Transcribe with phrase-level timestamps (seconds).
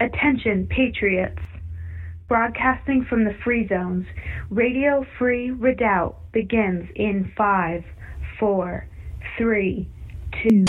[0.00, 1.42] Attention, Patriots!
[2.26, 4.06] Broadcasting from the Free Zones,
[4.48, 7.84] Radio Free Redoubt begins in five,
[8.38, 8.88] four,
[9.36, 9.86] three,
[10.42, 10.64] two.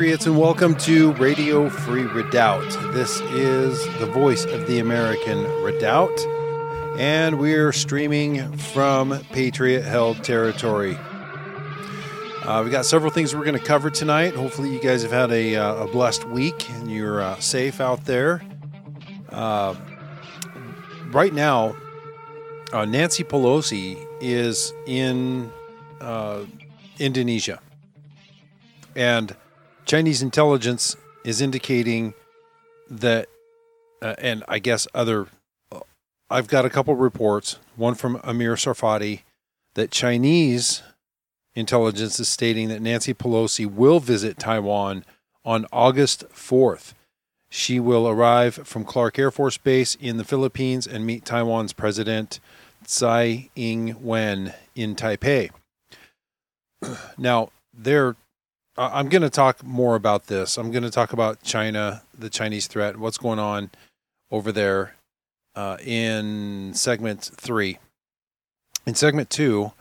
[0.00, 2.70] Patriots, and welcome to Radio Free Redoubt.
[2.94, 6.18] This is the voice of the American Redoubt,
[6.98, 10.96] and we're streaming from Patriot held territory.
[12.44, 14.34] Uh, we got several things we're going to cover tonight.
[14.34, 18.06] Hopefully, you guys have had a, uh, a blessed week and you're uh, safe out
[18.06, 18.40] there.
[19.28, 19.74] Uh,
[21.10, 21.76] right now,
[22.72, 25.52] uh, Nancy Pelosi is in
[26.00, 26.46] uh,
[26.98, 27.60] Indonesia
[28.96, 29.36] and
[29.90, 32.14] Chinese intelligence is indicating
[32.88, 33.26] that,
[34.00, 35.26] uh, and I guess other,
[35.72, 35.80] uh,
[36.30, 39.22] I've got a couple reports, one from Amir Tsarfati,
[39.74, 40.84] that Chinese
[41.56, 45.04] intelligence is stating that Nancy Pelosi will visit Taiwan
[45.44, 46.94] on August 4th.
[47.48, 52.38] She will arrive from Clark Air Force Base in the Philippines and meet Taiwan's President
[52.84, 55.50] Tsai Ing wen in Taipei.
[57.18, 58.14] Now, they're
[58.80, 60.56] I'm going to talk more about this.
[60.56, 63.70] I'm going to talk about China, the Chinese threat, what's going on
[64.30, 64.94] over there
[65.54, 67.78] uh, in segment three.
[68.86, 69.72] In segment two,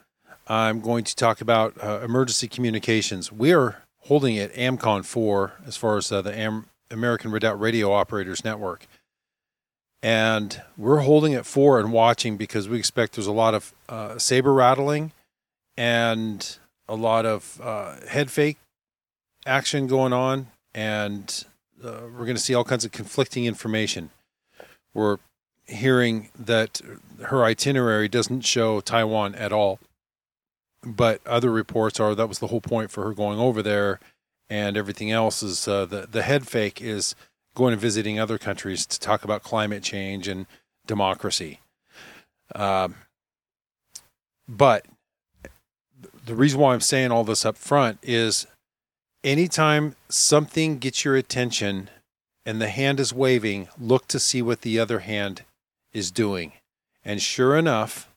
[0.47, 3.31] I'm going to talk about uh, emergency communications.
[3.31, 7.94] We are holding it AMCON 4 as far as uh, the Am- American Redoubt Radio
[7.94, 8.86] Operators Network.
[10.03, 14.17] And we're holding it four and watching because we expect there's a lot of uh,
[14.17, 15.14] saber rattling
[15.77, 16.58] and
[16.89, 18.58] a lot of uh, head fake
[19.49, 21.43] action going on, and
[21.83, 24.11] uh, we're going to see all kinds of conflicting information.
[24.93, 25.17] We're
[25.65, 26.82] hearing that
[27.26, 29.80] her itinerary doesn't show Taiwan at all,
[30.83, 33.99] but other reports are that was the whole point for her going over there,
[34.49, 37.15] and everything else is uh, the the head fake is
[37.55, 40.45] going and visiting other countries to talk about climate change and
[40.86, 41.59] democracy.
[42.55, 42.95] Um,
[44.48, 44.86] but
[46.26, 48.48] the reason why I'm saying all this up front is
[49.23, 51.89] anytime something gets your attention
[52.45, 55.43] and the hand is waving, look to see what the other hand
[55.93, 56.53] is doing.
[57.03, 58.09] And sure enough,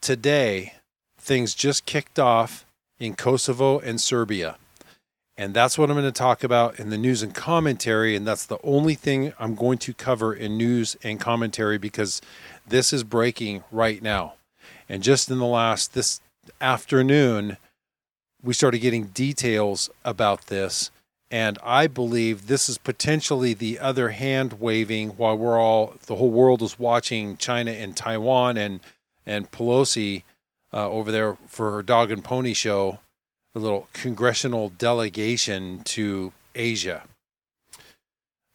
[0.00, 0.74] today,
[1.18, 2.64] things just kicked off
[2.98, 4.56] in Kosovo and Serbia.
[5.36, 8.14] And that's what I'm going to talk about in the news and commentary.
[8.14, 12.22] And that's the only thing I'm going to cover in news and commentary because
[12.66, 14.34] this is breaking right now.
[14.88, 16.20] And just in the last, this
[16.60, 17.56] afternoon,
[18.44, 20.90] we started getting details about this.
[21.30, 26.30] And I believe this is potentially the other hand waving while we're all, the whole
[26.30, 28.80] world is watching China and Taiwan and,
[29.26, 30.22] and Pelosi
[30.72, 33.00] uh, over there for her dog and pony show,
[33.54, 37.04] a little congressional delegation to Asia.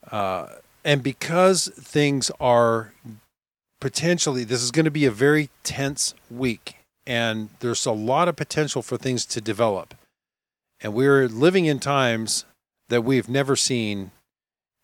[0.10, 0.48] Uh,
[0.86, 2.94] and because things are
[3.82, 8.36] potentially, this is going to be a very tense week and there's a lot of
[8.36, 9.96] potential for things to develop.
[10.82, 12.46] And we're living in times
[12.90, 14.12] that we've never seen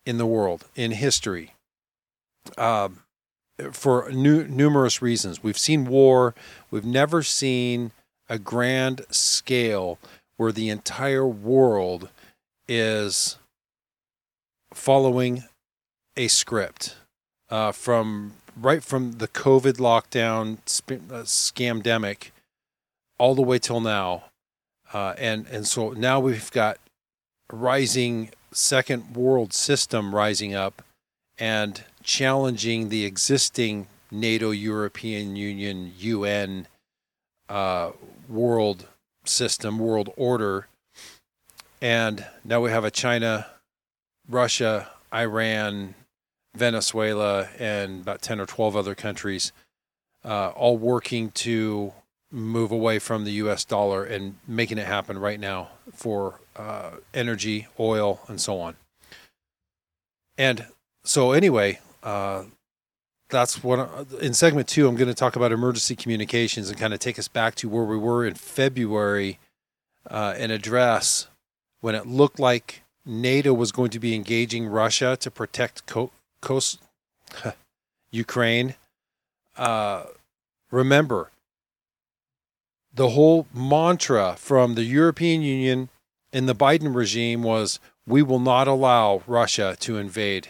[0.04, 1.54] in the world, in history,
[2.56, 3.00] um,
[3.72, 5.42] for nu- numerous reasons.
[5.42, 6.34] We've seen war,
[6.70, 7.92] we've never seen
[8.28, 9.98] a grand scale
[10.36, 12.10] where the entire world
[12.68, 13.38] is
[14.72, 15.44] following
[16.16, 16.96] a script
[17.50, 22.30] uh, from right from the COVID lockdown sp- uh, scamdemic
[23.18, 24.24] all the way till now,
[24.92, 26.78] uh, and and so now we've got
[27.52, 30.82] rising second world system rising up
[31.38, 36.66] and challenging the existing NATO, European Union, UN
[37.48, 37.90] uh,
[38.28, 38.86] world
[39.24, 40.68] system, world order,
[41.80, 43.46] and now we have a China,
[44.28, 45.94] Russia, Iran,
[46.56, 49.52] Venezuela, and about 10 or 12 other countries,
[50.24, 51.92] uh, all working to
[52.30, 57.68] move away from the US dollar and making it happen right now for uh, energy,
[57.78, 58.76] oil, and so on.
[60.36, 60.66] And
[61.04, 62.44] so, anyway, uh,
[63.28, 67.00] that's what in segment two, I'm going to talk about emergency communications and kind of
[67.00, 69.38] take us back to where we were in February
[70.10, 71.28] uh, and address
[71.80, 76.10] when it looked like NATO was going to be engaging Russia to protect co-
[76.40, 76.80] coast
[78.10, 78.74] Ukraine
[79.56, 80.04] uh,
[80.70, 81.30] remember
[82.96, 85.90] the whole mantra from the European Union
[86.32, 90.48] and the Biden regime was we will not allow Russia to invade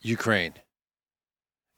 [0.00, 0.54] Ukraine.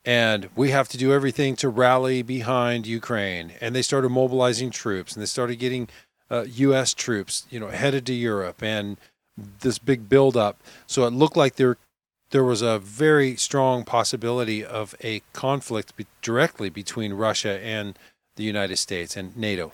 [0.05, 3.53] And we have to do everything to rally behind Ukraine.
[3.61, 5.89] And they started mobilizing troops and they started getting
[6.31, 6.95] uh, U.S.
[6.95, 8.97] troops, you know, headed to Europe and
[9.37, 10.61] this big buildup.
[10.87, 11.77] So it looked like there
[12.33, 17.99] there was a very strong possibility of a conflict be- directly between Russia and
[18.37, 19.73] the United States and NATO.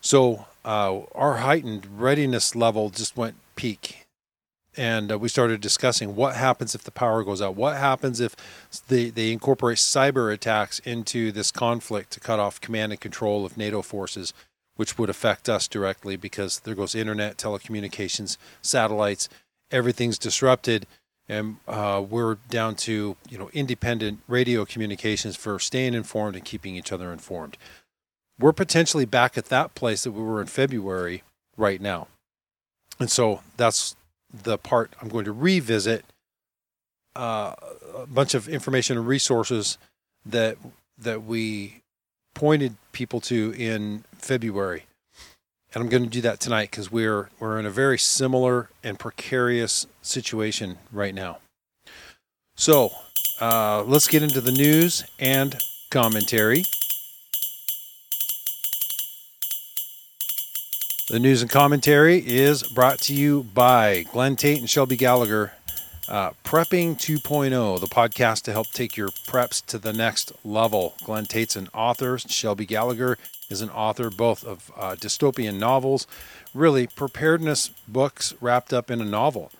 [0.00, 4.06] So uh, our heightened readiness level just went peak.
[4.74, 7.56] And uh, we started discussing what happens if the power goes out.
[7.56, 8.34] What happens if
[8.88, 13.58] they, they incorporate cyber attacks into this conflict to cut off command and control of
[13.58, 14.32] NATO forces,
[14.76, 19.28] which would affect us directly because there goes internet, telecommunications, satellites,
[19.70, 20.86] everything's disrupted
[21.32, 26.76] and uh, we're down to you know independent radio communications for staying informed and keeping
[26.76, 27.56] each other informed.
[28.38, 31.22] We're potentially back at that place that we were in February
[31.56, 32.08] right now,
[33.00, 33.96] and so that's
[34.30, 36.04] the part I'm going to revisit.
[37.14, 37.54] Uh,
[37.94, 39.78] a bunch of information and resources
[40.24, 40.56] that
[40.98, 41.82] that we
[42.34, 44.84] pointed people to in February
[45.74, 48.98] and I'm going to do that tonight because we're we're in a very similar and
[48.98, 51.38] precarious situation right now.
[52.56, 52.90] So
[53.40, 55.56] uh, let's get into the news and
[55.90, 56.64] commentary.
[61.08, 65.52] The news and commentary is brought to you by Glenn Tate and Shelby Gallagher.
[66.12, 70.92] Uh, Prepping 2.0, the podcast to help take your preps to the next level.
[71.02, 73.16] Glenn Tate's an author, Shelby Gallagher
[73.48, 76.06] is an author both of uh, dystopian novels,
[76.52, 79.50] really preparedness books wrapped up in a novel.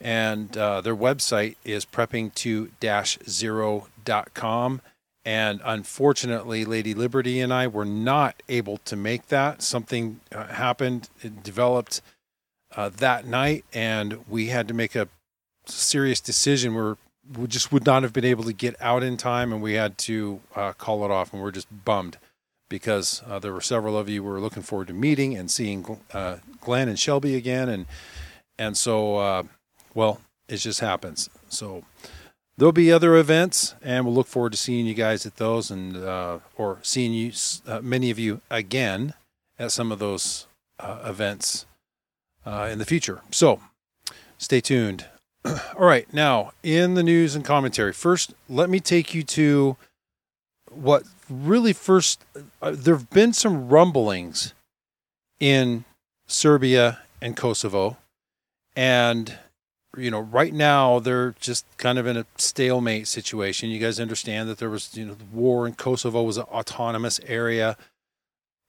[0.00, 4.80] And uh, their website is prepping2-0.com.
[5.24, 9.60] And unfortunately, Lady Liberty and I were not able to make that.
[9.60, 12.00] Something uh, happened, it developed
[12.76, 15.08] uh, that night, and we had to make a
[15.66, 16.74] serious decision.
[16.74, 16.96] We're
[17.34, 19.98] we just would not have been able to get out in time, and we had
[19.98, 22.18] to uh, call it off, and we're just bummed
[22.68, 26.00] because uh, there were several of you who were looking forward to meeting and seeing
[26.12, 27.86] uh, Glenn and Shelby again, and
[28.58, 29.42] and so uh,
[29.94, 31.28] well, it just happens.
[31.48, 31.84] So
[32.56, 35.96] there'll be other events, and we'll look forward to seeing you guys at those, and
[35.96, 37.32] uh, or seeing you
[37.66, 39.14] uh, many of you again
[39.58, 40.46] at some of those
[40.78, 41.66] uh, events
[42.46, 43.22] in the future.
[43.32, 43.60] So
[44.38, 45.06] stay tuned.
[45.46, 47.92] All right, now in the news and commentary.
[47.92, 49.76] First, let me take you to
[50.70, 52.24] what really first
[52.60, 54.54] uh, there have been some rumblings
[55.40, 55.84] in
[56.26, 57.96] Serbia and Kosovo
[58.74, 59.38] and
[59.96, 64.48] you know right now they're just kind of in a stalemate situation you guys understand
[64.48, 67.76] that there was you know the war in Kosovo was an autonomous area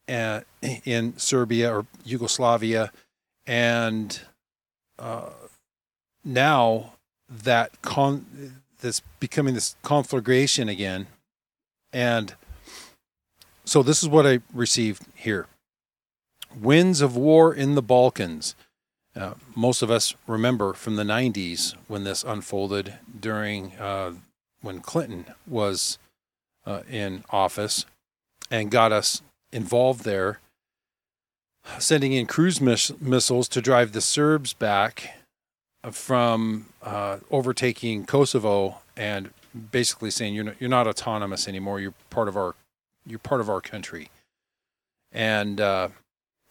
[0.08, 0.42] uh,
[0.86, 2.92] in Serbia or Yugoslavia
[3.46, 4.22] and
[4.98, 5.30] uh,
[6.28, 6.94] now
[7.30, 11.08] that con that's becoming this conflagration again
[11.94, 12.36] and
[13.66, 15.48] so this is what I received here
[16.56, 18.56] Winds of War in the Balkans.
[19.16, 24.14] Uh, most of us remember from the 90s when this unfolded during uh,
[24.62, 25.98] when Clinton was
[26.66, 27.86] uh, in office
[28.52, 30.40] and got us involved there,
[31.80, 35.17] sending in cruise miss- missiles to drive the Serbs back
[35.92, 39.32] from uh, overtaking Kosovo and
[39.72, 41.80] basically saying you're not, you're not autonomous anymore.
[41.80, 42.56] You're part of our
[43.06, 44.10] you're part of our country,
[45.12, 45.90] and uh,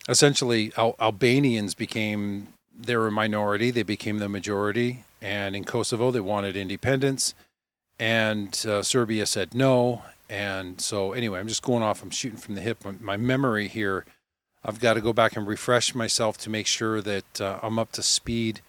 [0.08, 3.70] essentially Al- Albanians became they were a minority.
[3.70, 7.34] They became the majority, and in Kosovo they wanted independence,
[7.98, 10.02] and uh, Serbia said no.
[10.28, 12.02] And so anyway, I'm just going off.
[12.02, 12.84] I'm shooting from the hip.
[13.00, 14.04] My memory here.
[14.64, 17.92] I've got to go back and refresh myself to make sure that uh, I'm up
[17.92, 18.62] to speed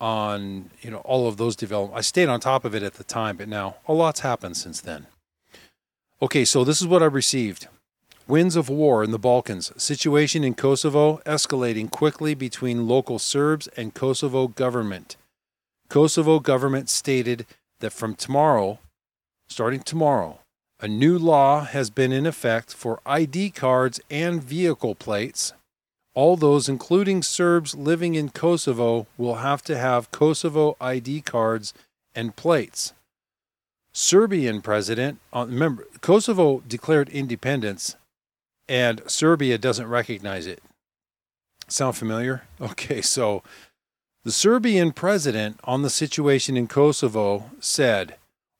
[0.00, 1.98] on you know all of those developments.
[1.98, 4.80] I stayed on top of it at the time, but now a lot's happened since
[4.80, 5.06] then.
[6.22, 7.68] Okay, so this is what I received.
[8.26, 9.70] Winds of war in the Balkans.
[9.76, 15.16] Situation in Kosovo escalating quickly between local Serbs and Kosovo government.
[15.90, 17.44] Kosovo government stated
[17.80, 18.78] that from tomorrow,
[19.48, 20.38] starting tomorrow,
[20.80, 25.52] a new law has been in effect for ID cards and vehicle plates
[26.14, 31.74] all those, including Serbs living in Kosovo, will have to have Kosovo ID cards
[32.14, 32.92] and plates.
[33.92, 37.96] Serbian president, uh, remember, Kosovo declared independence
[38.68, 40.62] and Serbia doesn't recognize it.
[41.68, 42.42] Sound familiar?
[42.60, 43.42] Okay, so
[44.24, 48.16] the Serbian president on the situation in Kosovo said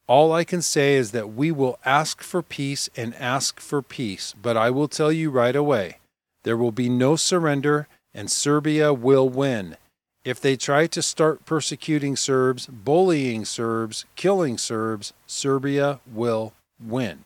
[0.06, 4.34] All I can say is that we will ask for peace and ask for peace,
[4.40, 5.98] but I will tell you right away
[6.44, 9.76] there will be no surrender and Serbia will win.
[10.24, 17.24] If they try to start persecuting Serbs, bullying Serbs, killing Serbs, Serbia will win.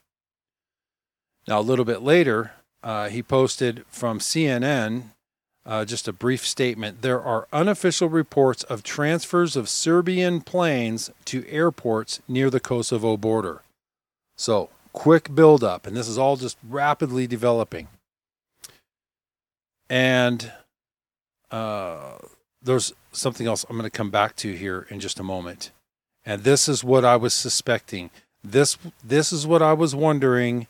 [1.47, 5.11] Now, a little bit later, uh, he posted from CNN
[5.65, 7.03] uh, just a brief statement.
[7.03, 13.63] There are unofficial reports of transfers of Serbian planes to airports near the Kosovo border.
[14.37, 17.89] So, quick buildup, and this is all just rapidly developing.
[19.91, 20.53] And
[21.51, 22.19] uh,
[22.63, 25.71] there's something else I'm going to come back to here in just a moment.
[26.25, 28.11] And this is what I was suspecting.
[28.45, 30.67] This this is what I was wondering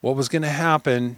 [0.00, 1.16] what was going to happen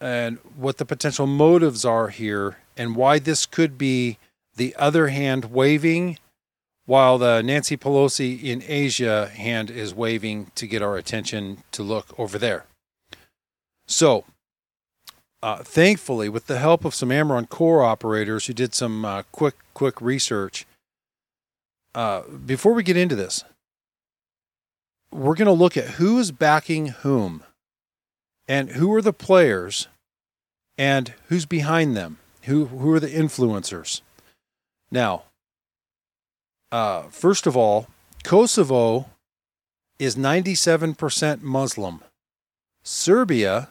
[0.00, 4.18] and what the potential motives are here and why this could be
[4.56, 6.18] the other hand waving
[6.84, 12.18] while the Nancy Pelosi in Asia hand is waving to get our attention to look
[12.18, 12.64] over there.
[13.86, 14.24] So,
[15.42, 19.56] uh, thankfully, with the help of some AMRON core operators who did some uh, quick
[19.74, 20.66] quick research,
[21.94, 23.44] uh, before we get into this,
[25.10, 27.42] we're going to look at who's backing whom,
[28.46, 29.88] and who are the players,
[30.78, 32.18] and who's behind them.
[32.44, 34.00] Who who are the influencers?
[34.90, 35.24] Now,
[36.70, 37.86] uh, first of all,
[38.22, 39.06] Kosovo
[39.98, 42.00] is 97% Muslim.
[42.82, 43.68] Serbia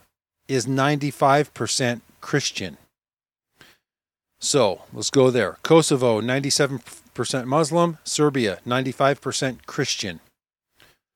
[0.51, 2.77] is 95% Christian.
[4.41, 5.57] So let's go there.
[5.63, 7.97] Kosovo, 97% Muslim.
[8.03, 10.19] Serbia, 95% Christian.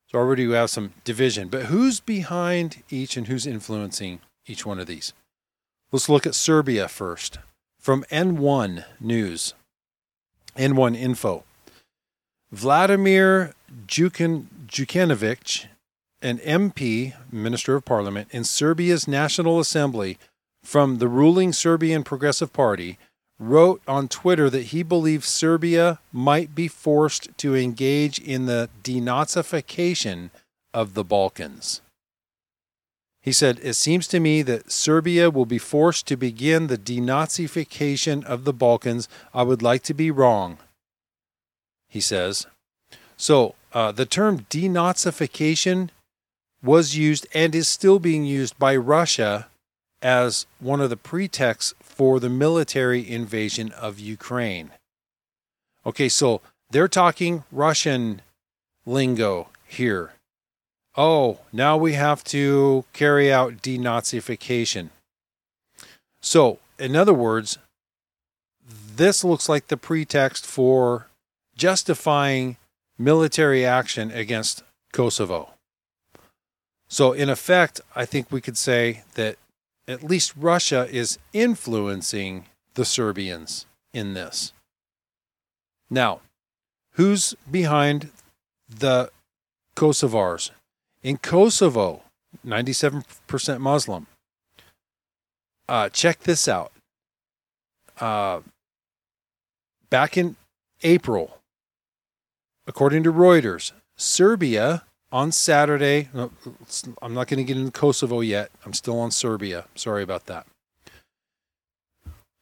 [0.09, 1.49] So already we have some division.
[1.49, 5.11] But who's behind each and who's influencing each one of these?
[5.91, 7.39] Let's look at Serbia first.
[7.79, 9.53] From N1 News,
[10.55, 11.43] N1 Info.
[12.51, 13.53] Vladimir
[13.85, 15.65] Jukin, Jukanovic
[16.21, 20.17] an MP, Minister of Parliament, in Serbia's National Assembly
[20.63, 22.97] from the ruling Serbian Progressive Party
[23.37, 30.29] wrote on Twitter that he believes Serbia might be forced to engage in the denazification
[30.73, 31.81] of the Balkans.
[33.21, 38.23] He said, It seems to me that Serbia will be forced to begin the denazification
[38.23, 39.09] of the Balkans.
[39.33, 40.59] I would like to be wrong,
[41.89, 42.45] he says.
[43.17, 45.89] So, uh, the term denazification
[46.63, 49.47] was used and is still being used by Russia
[50.01, 54.71] as one of the pretexts for the military invasion of Ukraine.
[55.85, 58.21] Okay, so they're talking Russian
[58.85, 60.13] lingo here.
[60.97, 64.89] Oh, now we have to carry out denazification.
[66.21, 67.57] So, in other words,
[68.95, 71.07] this looks like the pretext for
[71.57, 72.57] justifying
[72.97, 75.54] military action against Kosovo.
[76.95, 79.35] So, in effect, I think we could say that
[79.85, 84.53] at least Russia is influencing the Serbians in this.
[85.89, 86.21] Now,
[86.93, 88.11] who's behind
[88.69, 89.11] the
[89.75, 90.51] Kosovars?
[91.03, 92.03] In Kosovo,
[92.47, 94.07] 97% Muslim.
[95.67, 96.71] Uh, check this out.
[97.99, 98.39] Uh,
[99.89, 100.37] back in
[100.81, 101.39] April,
[102.65, 108.51] according to Reuters, Serbia on Saturday, I'm not going to get into Kosovo yet.
[108.65, 109.65] I'm still on Serbia.
[109.75, 110.45] Sorry about that.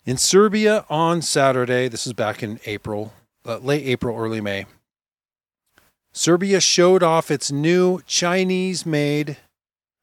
[0.06, 3.14] In Serbia on Saturday, this is back in April,
[3.46, 4.66] uh, late April, early May,
[6.12, 9.38] Serbia showed off its new Chinese made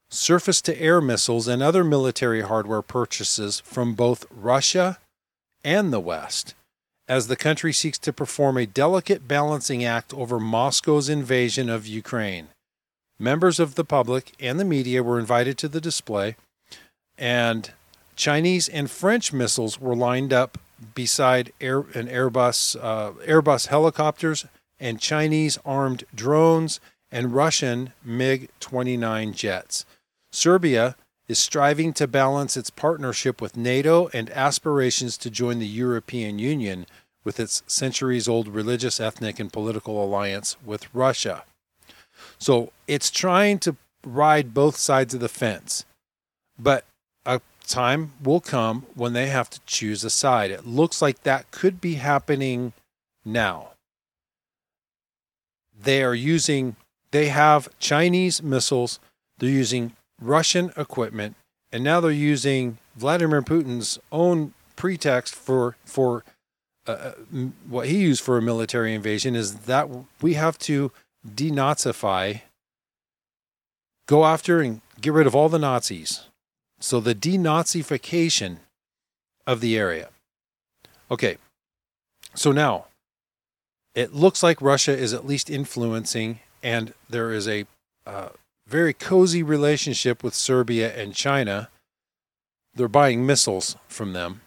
[0.08, 4.98] surface to air missiles and other military hardware purchases from both Russia
[5.62, 6.54] and the West
[7.10, 12.48] as the country seeks to perform a delicate balancing act over Moscow's invasion of Ukraine
[13.20, 16.34] members of the public and the media were invited to the display,
[17.18, 17.72] and
[18.16, 20.58] Chinese and French missiles were lined up
[20.94, 24.46] beside Air, an Airbus uh, Airbus helicopters
[24.80, 26.80] and Chinese armed drones
[27.12, 29.84] and Russian MiG 29 jets.
[30.32, 30.96] Serbia
[31.28, 36.86] is striving to balance its partnership with NATO and aspirations to join the European Union
[37.24, 41.44] with its centuries old religious, ethnic, and political alliance with Russia.
[42.38, 45.84] So it's trying to ride both sides of the fence.
[46.58, 46.84] But
[47.24, 50.50] a time will come when they have to choose a side.
[50.50, 52.72] It looks like that could be happening
[53.24, 53.70] now.
[55.82, 56.76] They are using,
[57.10, 59.00] they have Chinese missiles,
[59.38, 61.36] they're using Russian equipment,
[61.72, 66.24] and now they're using Vladimir Putin's own pretext for, for
[66.86, 67.12] uh, uh
[67.68, 69.88] what he used for a military invasion is that
[70.20, 70.92] we have to
[71.26, 72.42] denazify,
[74.06, 76.26] go after and get rid of all the Nazis.
[76.80, 78.58] So the denazification
[79.46, 80.08] of the area.
[81.10, 81.36] Okay,
[82.34, 82.86] so now
[83.94, 87.66] it looks like Russia is at least influencing, and there is a
[88.06, 88.30] uh,
[88.66, 91.68] very cozy relationship with Serbia and China.
[92.74, 94.42] They're buying missiles from them.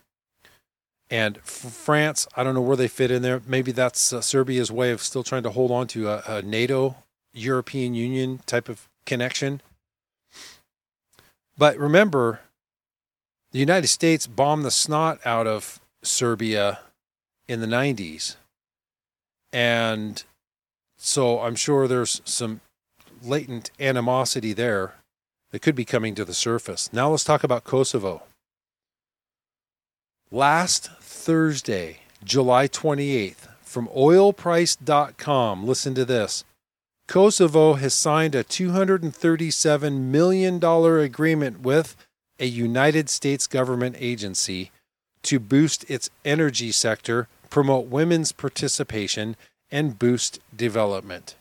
[1.14, 3.40] And France, I don't know where they fit in there.
[3.46, 6.96] Maybe that's uh, Serbia's way of still trying to hold on to a, a NATO,
[7.36, 9.62] European Union type of connection.
[11.56, 12.40] But remember,
[13.52, 16.80] the United States bombed the snot out of Serbia
[17.48, 18.38] in the 90s.
[19.52, 20.24] And
[20.98, 22.62] so I'm sure there's some
[23.22, 24.96] latent animosity there
[25.52, 26.92] that could be coming to the surface.
[26.92, 28.24] Now let's talk about Kosovo.
[30.34, 36.44] Last Thursday, July 28th, from oilprice.com, listen to this.
[37.08, 41.96] Kosovo has signed a $237 million agreement with
[42.40, 44.72] a United States government agency
[45.22, 49.36] to boost its energy sector, promote women's participation,
[49.70, 51.36] and boost development.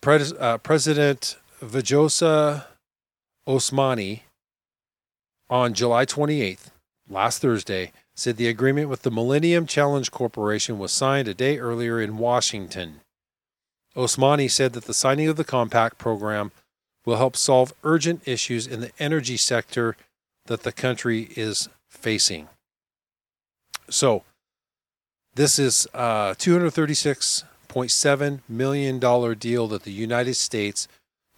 [0.00, 2.64] Pres- uh, President Vjosa
[3.46, 4.20] Osmani
[5.50, 6.70] on July 28th,
[7.08, 12.00] last Thursday, said the agreement with the Millennium Challenge Corporation was signed a day earlier
[12.00, 13.00] in Washington.
[13.96, 16.52] Osmani said that the signing of the compact program
[17.04, 19.96] will help solve urgent issues in the energy sector
[20.46, 22.48] that the country is facing.
[23.88, 24.24] So,
[25.34, 28.98] this is a $236.7 million
[29.38, 30.88] deal that the United States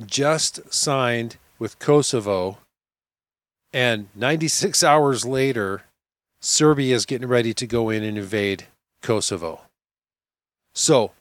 [0.05, 2.59] just signed with Kosovo.
[3.73, 5.83] And 96 hours later,
[6.41, 8.67] Serbia is getting ready to go in and invade
[9.03, 9.62] Kosovo.
[10.75, 11.12] So,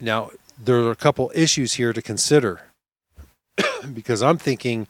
[0.00, 2.62] now there are a couple issues here to consider
[3.94, 4.88] because I'm thinking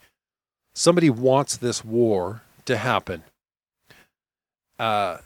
[0.74, 3.24] somebody wants this war to happen.
[4.78, 5.18] Uh,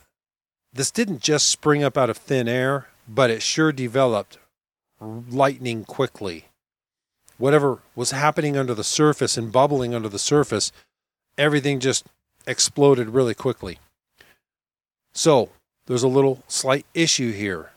[0.72, 4.38] this didn't just spring up out of thin air, but it sure developed
[5.00, 6.46] lightning quickly.
[7.38, 10.72] Whatever was happening under the surface and bubbling under the surface,
[11.40, 12.06] everything just
[12.46, 13.78] exploded really quickly.
[15.12, 15.48] So,
[15.86, 17.70] there's a little slight issue here.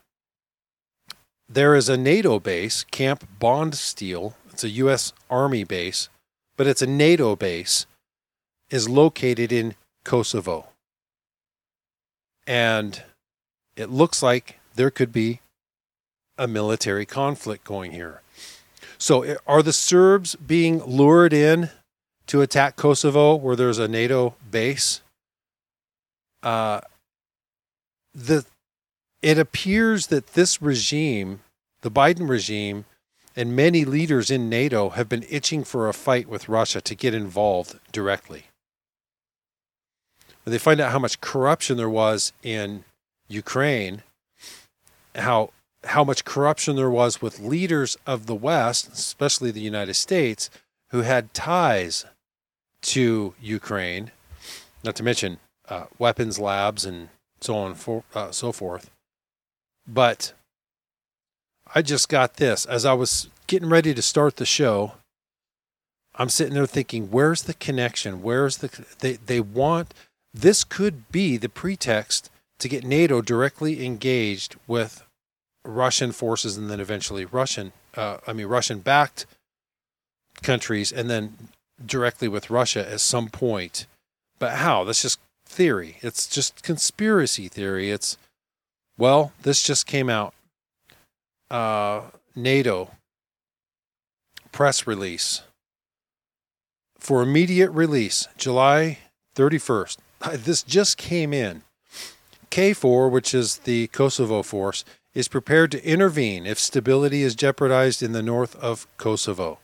[1.49, 4.33] There is a NATO base, Camp Bondsteel.
[4.51, 5.13] It's a U.S.
[5.29, 6.09] Army base,
[6.57, 7.87] but it's a NATO base,
[8.69, 10.67] is located in Kosovo.
[12.45, 13.01] And
[13.75, 15.39] it looks like there could be
[16.37, 18.21] a military conflict going here.
[18.97, 21.69] So, are the Serbs being lured in
[22.27, 25.01] to attack Kosovo where there's a NATO base?
[26.41, 26.81] Uh,
[28.13, 28.45] the
[29.21, 31.39] it appears that this regime,
[31.81, 32.83] the Biden regime,
[33.35, 37.13] and many leaders in NATO have been itching for a fight with Russia to get
[37.13, 38.45] involved directly.
[40.43, 42.83] When they find out how much corruption there was in
[43.29, 44.03] Ukraine,
[45.15, 45.51] how
[45.85, 50.49] how much corruption there was with leaders of the West, especially the United States,
[50.93, 52.05] who had ties
[52.83, 54.11] to Ukraine,
[54.83, 57.09] not to mention uh, weapons labs and
[57.41, 58.91] so on for, uh, so forth.
[59.87, 60.33] But
[61.73, 64.93] I just got this as I was getting ready to start the show.
[66.13, 68.21] I'm sitting there thinking, where's the connection?
[68.21, 69.95] Where's the they they want
[70.31, 72.29] this could be the pretext
[72.59, 75.03] to get NATO directly engaged with
[75.65, 79.25] Russian forces and then eventually Russian uh, I mean Russian backed
[80.41, 81.49] countries and then
[81.83, 83.85] directly with Russia at some point.
[84.39, 84.83] But how?
[84.83, 85.97] That's just theory.
[86.01, 87.91] It's just conspiracy theory.
[87.91, 88.17] It's
[88.97, 90.33] well, this just came out.
[91.49, 92.01] Uh,
[92.35, 92.91] NATO
[94.51, 95.41] press release
[96.97, 98.99] for immediate release, July
[99.35, 99.97] 31st.
[100.37, 101.63] This just came in.
[102.49, 108.13] KFOR, which is the Kosovo force, is prepared to intervene if stability is jeopardized in
[108.13, 109.59] the north of Kosovo.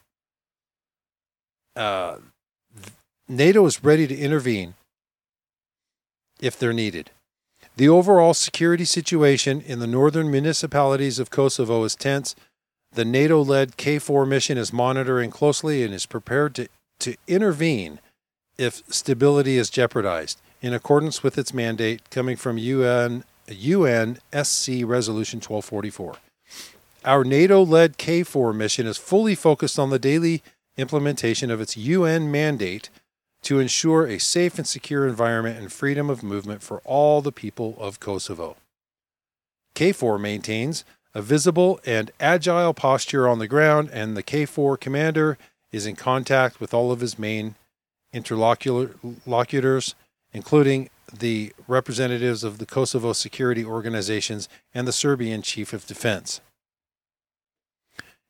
[1.79, 2.17] Uh,
[3.29, 4.73] NATO is ready to intervene
[6.41, 7.11] if they're needed.
[7.77, 12.35] The overall security situation in the northern municipalities of Kosovo is tense.
[12.91, 16.67] The NATO led KFOR mission is monitoring closely and is prepared to,
[16.99, 17.99] to intervene
[18.57, 26.15] if stability is jeopardized in accordance with its mandate coming from UN, UNSC Resolution 1244.
[27.05, 30.43] Our NATO led KFOR mission is fully focused on the daily
[30.79, 32.89] implementation of its UN mandate
[33.41, 37.75] to ensure a safe and secure environment and freedom of movement for all the people
[37.79, 38.57] of Kosovo.
[39.75, 45.37] KFOR maintains a visible and agile posture on the ground, and the KFOR commander
[45.71, 47.55] is in contact with all of his main
[48.11, 49.95] interlocutors,
[50.33, 56.41] including the representatives of the Kosovo security organizations and the Serbian chief of defense.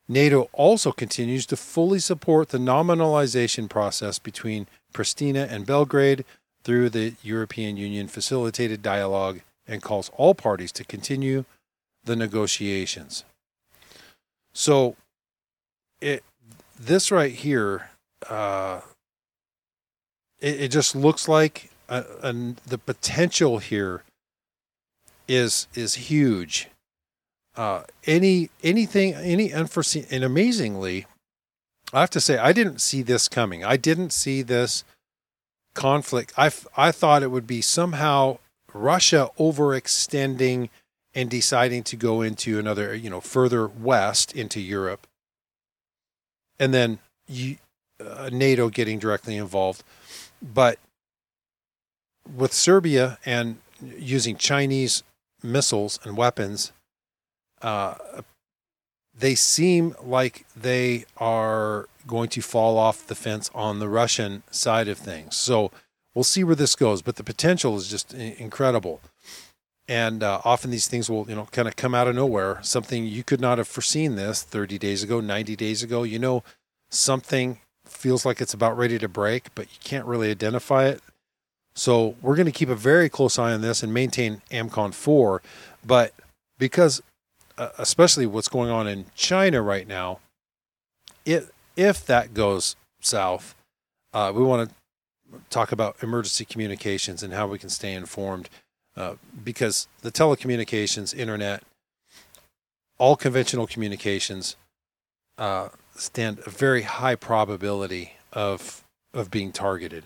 [0.10, 6.26] NATO also continues to fully support the nominalization process between Pristina and Belgrade
[6.64, 11.46] through the European Union facilitated dialogue and calls all parties to continue
[12.04, 13.24] the negotiations.
[14.52, 14.96] So,
[16.02, 16.24] it
[16.80, 17.92] this right here,
[18.28, 18.82] uh,
[20.40, 22.34] it, it just looks like a, a,
[22.66, 24.04] the potential here
[25.28, 26.70] is is huge.
[27.56, 31.06] Uh, any anything any unforeseen and amazingly,
[31.92, 33.64] I have to say I didn't see this coming.
[33.64, 34.84] I didn't see this
[35.74, 36.34] conflict.
[36.38, 38.38] I I thought it would be somehow
[38.74, 40.70] Russia overextending
[41.14, 45.08] and deciding to go into another, you know, further west into Europe,
[46.60, 47.58] and then you,
[48.00, 49.84] uh, NATO getting directly involved.
[50.42, 50.80] But
[52.34, 55.04] with Serbia and using Chinese
[55.42, 56.72] missiles and weapons,
[57.62, 57.96] uh,
[59.18, 64.88] they seem like they are going to fall off the fence on the Russian side
[64.88, 65.36] of things.
[65.36, 65.72] So
[66.16, 69.02] we'll see where this goes, but the potential is just incredible.
[69.88, 72.60] And uh, often these things will, you know, kind of come out of nowhere.
[72.62, 76.04] Something you could not have foreseen this 30 days ago, 90 days ago.
[76.04, 76.44] You know,
[76.90, 81.02] something feels like it's about ready to break, but you can't really identify it.
[81.74, 85.42] So we're going to keep a very close eye on this and maintain AMCON 4.
[85.86, 86.14] But
[86.60, 87.02] because,
[87.78, 90.20] especially what's going on in China right now,
[91.26, 93.56] it, if that goes south,
[94.14, 94.76] uh, we want to
[95.50, 98.50] talk about emergency communications and how we can stay informed
[98.98, 101.64] uh, because the telecommunications, internet,
[102.98, 104.56] all conventional communications
[105.38, 110.04] uh, stand a very high probability of of being targeted.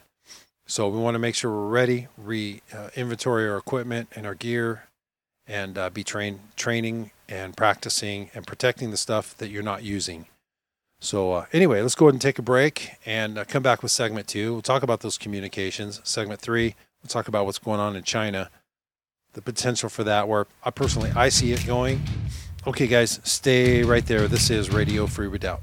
[0.66, 4.36] So we want to make sure we're ready, re uh, inventory our equipment and our
[4.36, 4.84] gear,
[5.46, 10.26] and uh, be train training and practicing and protecting the stuff that you're not using.
[11.00, 13.92] So uh, anyway, let's go ahead and take a break and uh, come back with
[13.92, 14.54] segment two.
[14.54, 16.00] We'll talk about those communications.
[16.04, 18.50] Segment three, we'll talk about what's going on in China,
[19.34, 20.28] the potential for that.
[20.28, 22.02] Where I personally I see it going.
[22.66, 24.30] Okay, guys, stay right there.
[24.30, 25.62] This is Radio Free Redoubt.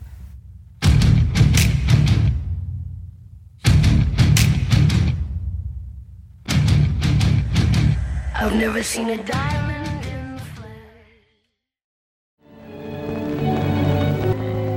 [8.42, 9.69] I've never seen a diamond.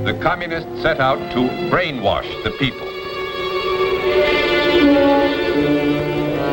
[0.04, 2.86] The communists set out to brainwash the people,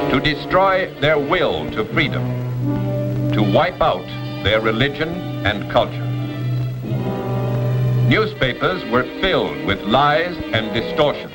[0.10, 2.24] to destroy their will to freedom,
[3.34, 4.06] to wipe out
[4.44, 5.10] their religion
[5.46, 6.08] and culture.
[8.08, 11.34] Newspapers were filled with lies and distortions,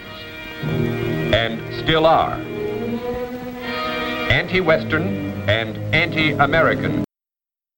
[1.34, 2.40] and still are.
[4.30, 7.05] Anti-Western and anti-American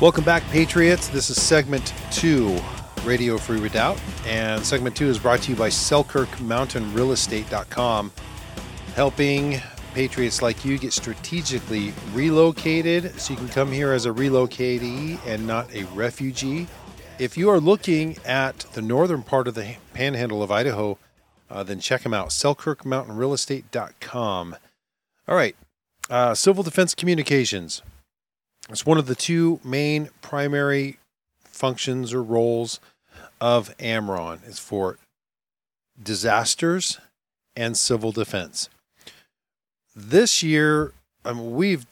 [0.00, 1.08] Welcome back, Patriots.
[1.08, 2.56] This is segment two,
[3.02, 4.00] Radio Free Redoubt.
[4.28, 8.12] And segment two is brought to you by SelkirkMountainRealEstate.com,
[8.94, 9.60] helping
[9.94, 15.48] Patriots like you get strategically relocated so you can come here as a relocatee and
[15.48, 16.68] not a refugee.
[17.18, 20.96] If you are looking at the northern part of the panhandle of Idaho,
[21.50, 24.56] uh, then check them out, selkirkmountainrealestate.com.
[25.26, 25.56] All right,
[26.08, 27.82] uh, Civil Defense Communications.
[28.68, 30.98] It's one of the two main primary
[31.44, 32.80] functions or roles
[33.40, 34.40] of AMRON.
[34.46, 34.98] It's for
[36.00, 36.98] disasters
[37.56, 38.68] and civil defense.
[39.96, 40.92] This year,
[41.24, 41.86] I mean, we've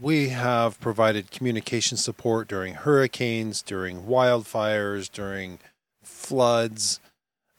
[0.00, 5.58] we have provided communication support during hurricanes, during wildfires, during
[6.02, 7.00] floods,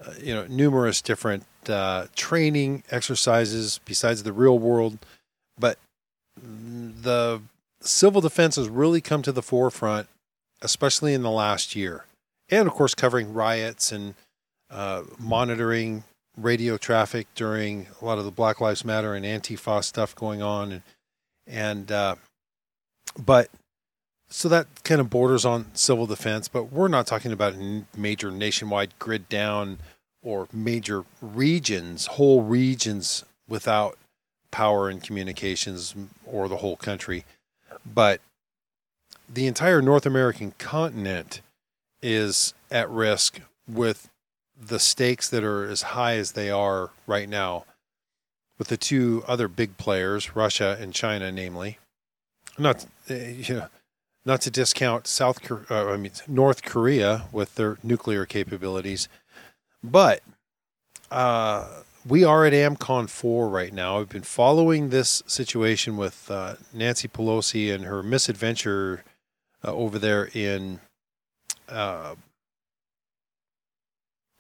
[0.04, 4.98] uh, you know, numerous different uh, training exercises besides the real world.
[5.58, 5.78] But
[6.36, 7.42] the
[7.82, 10.08] civil defense has really come to the forefront
[10.62, 12.06] especially in the last year.
[12.50, 14.14] And of course, covering riots and
[14.70, 16.04] uh, monitoring
[16.38, 20.72] radio traffic during a lot of the Black Lives Matter and Antifa stuff going on.
[20.72, 20.84] And,
[21.48, 22.16] and uh,
[23.18, 23.50] but
[24.30, 27.56] so that kind of borders on civil defense, but we're not talking about
[27.98, 29.80] major nationwide grid down
[30.24, 33.98] or major regions, whole regions without
[34.52, 37.26] power and communications or the whole country.
[37.86, 38.22] But
[39.28, 41.42] the entire North American continent
[42.02, 44.10] is at risk with
[44.60, 47.66] the stakes that are as high as they are right now
[48.58, 51.80] with the two other big players, Russia and China, namely.
[52.60, 53.68] Not, eh, you know,
[54.24, 59.08] not to discount South, uh, I mean North Korea with their nuclear capabilities,
[59.84, 60.22] but
[61.10, 64.00] uh, we are at AmCon four right now.
[64.00, 69.04] I've been following this situation with uh, Nancy Pelosi and her misadventure
[69.64, 70.80] uh, over there in
[71.70, 72.16] uh,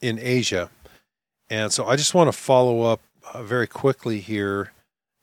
[0.02, 0.70] in Asia,
[1.50, 3.02] and so I just want to follow up
[3.34, 4.72] uh, very quickly here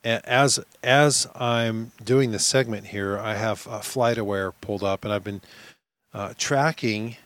[0.05, 5.43] as as I'm doing this segment here, I have FlightAware pulled up, and I've been
[6.13, 7.17] uh, tracking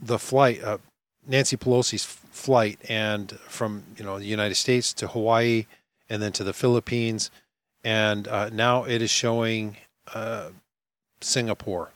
[0.00, 0.78] the flight, uh,
[1.26, 5.66] Nancy Pelosi's flight, and from you know the United States to Hawaii,
[6.10, 7.30] and then to the Philippines,
[7.84, 9.76] and uh, now it is showing
[10.12, 10.48] uh,
[11.20, 11.90] Singapore.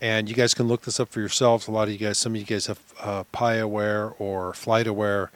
[0.00, 1.66] And you guys can look this up for yourselves.
[1.66, 5.28] A lot of you guys, some of you guys have uh, PiAware or FlightAware,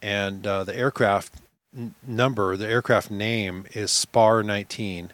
[0.00, 1.34] and uh, the aircraft
[2.06, 5.12] number, the aircraft name is SPAR 19,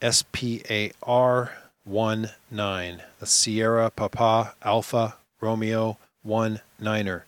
[0.00, 1.52] S P A R
[1.84, 7.24] 1 9, the Sierra Papa Alpha Romeo 1 Niner.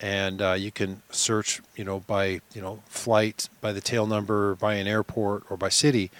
[0.00, 4.54] And uh, you can search, you know, by you know flight, by the tail number,
[4.54, 6.10] by an airport, or by city.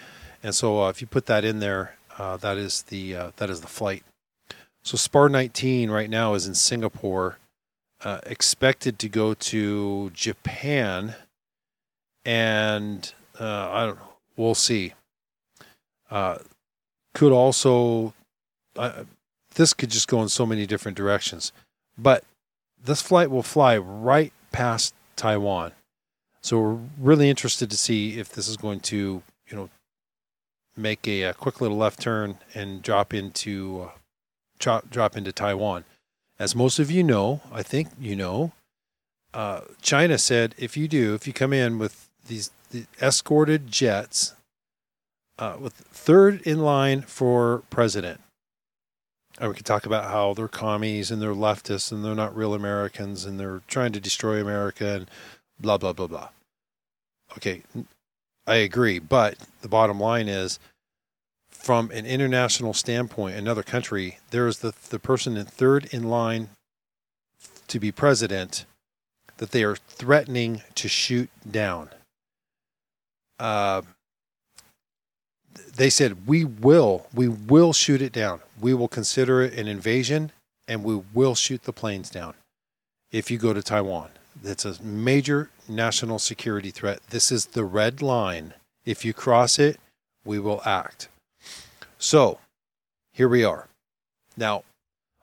[0.42, 3.48] And so, uh, if you put that in there, uh, that is the uh, that
[3.48, 4.02] is the flight.
[4.82, 7.38] So SPAR 19 right now is in Singapore,
[8.02, 11.14] uh, expected to go to Japan
[12.24, 14.14] and uh, I don't know.
[14.36, 14.94] We'll see.
[16.10, 18.14] Could also,
[19.54, 21.52] this could just go in so many different directions,
[21.98, 22.24] but
[22.84, 25.72] this flight will fly right past Taiwan.
[26.40, 29.68] So we're really interested to see if this is going to, you know,
[30.76, 33.98] make a, a quick little left turn and drop into uh,
[34.58, 35.84] drop, drop into Taiwan.
[36.38, 38.52] As most of you know, I think you know,
[39.34, 44.34] uh, China said if you do, if you come in with these the escorted jets
[45.38, 48.20] uh, with third in line for president.
[49.40, 52.54] And we can talk about how they're commies and they're leftists and they're not real
[52.54, 55.10] Americans and they're trying to destroy America and
[55.58, 56.28] blah, blah, blah, blah.
[57.36, 57.62] Okay,
[58.46, 58.98] I agree.
[58.98, 60.58] But the bottom line is
[61.48, 66.50] from an international standpoint, another country, there is the, the person in third in line
[67.68, 68.66] to be president
[69.38, 71.88] that they are threatening to shoot down
[73.40, 73.80] uh,
[75.76, 78.40] they said we will we will shoot it down.
[78.60, 80.32] We will consider it an invasion,
[80.68, 82.34] and we will shoot the planes down
[83.10, 84.10] if you go to Taiwan.
[84.42, 87.00] That's a major national security threat.
[87.10, 88.54] This is the red line.
[88.84, 89.78] If you cross it,
[90.24, 91.08] we will act.
[91.98, 92.38] So,
[93.12, 93.68] here we are.
[94.36, 94.64] Now,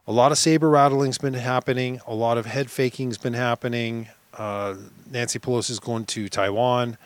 [0.06, 2.02] a lot of saber rattling's been happening.
[2.06, 4.10] A lot of head faking's been happening.
[4.38, 4.76] Uh,
[5.10, 6.98] Nancy Pelosi is going to Taiwan.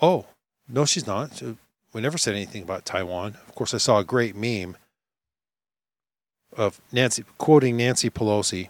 [0.00, 0.26] Oh,
[0.68, 1.40] no, she's not.
[1.92, 3.36] We never said anything about Taiwan.
[3.48, 4.76] Of course, I saw a great meme
[6.56, 8.68] of Nancy quoting Nancy Pelosi,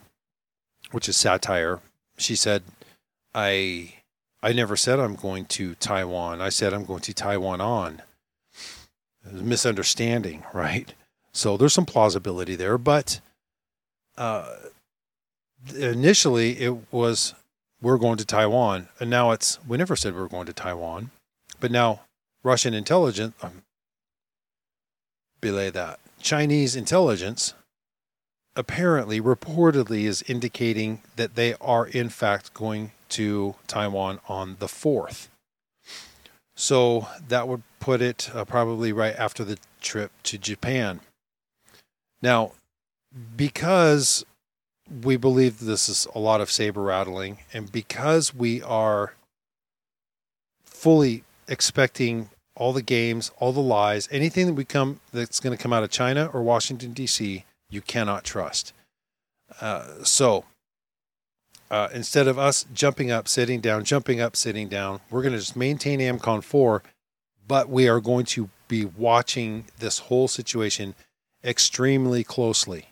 [0.90, 1.80] which is satire.
[2.18, 2.62] She said,
[3.34, 3.94] "I
[4.42, 6.40] I never said I'm going to Taiwan.
[6.40, 8.02] I said I'm going to Taiwan on."
[9.30, 10.94] misunderstanding, right?
[11.32, 13.20] So there's some plausibility there, but
[14.16, 14.54] uh,
[15.74, 17.34] initially it was
[17.80, 21.10] we're going to Taiwan, and now it's we never said we were going to Taiwan.
[21.58, 22.02] But now,
[22.42, 23.62] Russian intelligence, um,
[25.40, 27.54] belay that, Chinese intelligence
[28.54, 35.28] apparently, reportedly, is indicating that they are in fact going to Taiwan on the 4th.
[36.54, 41.00] So that would put it uh, probably right after the trip to Japan.
[42.20, 42.52] Now,
[43.36, 44.24] because
[45.02, 49.14] we believe this is a lot of saber rattling, and because we are
[50.64, 55.62] fully expecting all the games, all the lies, anything that we come that's going to
[55.62, 57.44] come out of China or Washington D.C.
[57.70, 58.72] You cannot trust.
[59.60, 60.44] Uh, so
[61.70, 65.38] uh, instead of us jumping up, sitting down, jumping up, sitting down, we're going to
[65.38, 66.82] just maintain AmCon four,
[67.46, 70.94] but we are going to be watching this whole situation
[71.42, 72.88] extremely closely.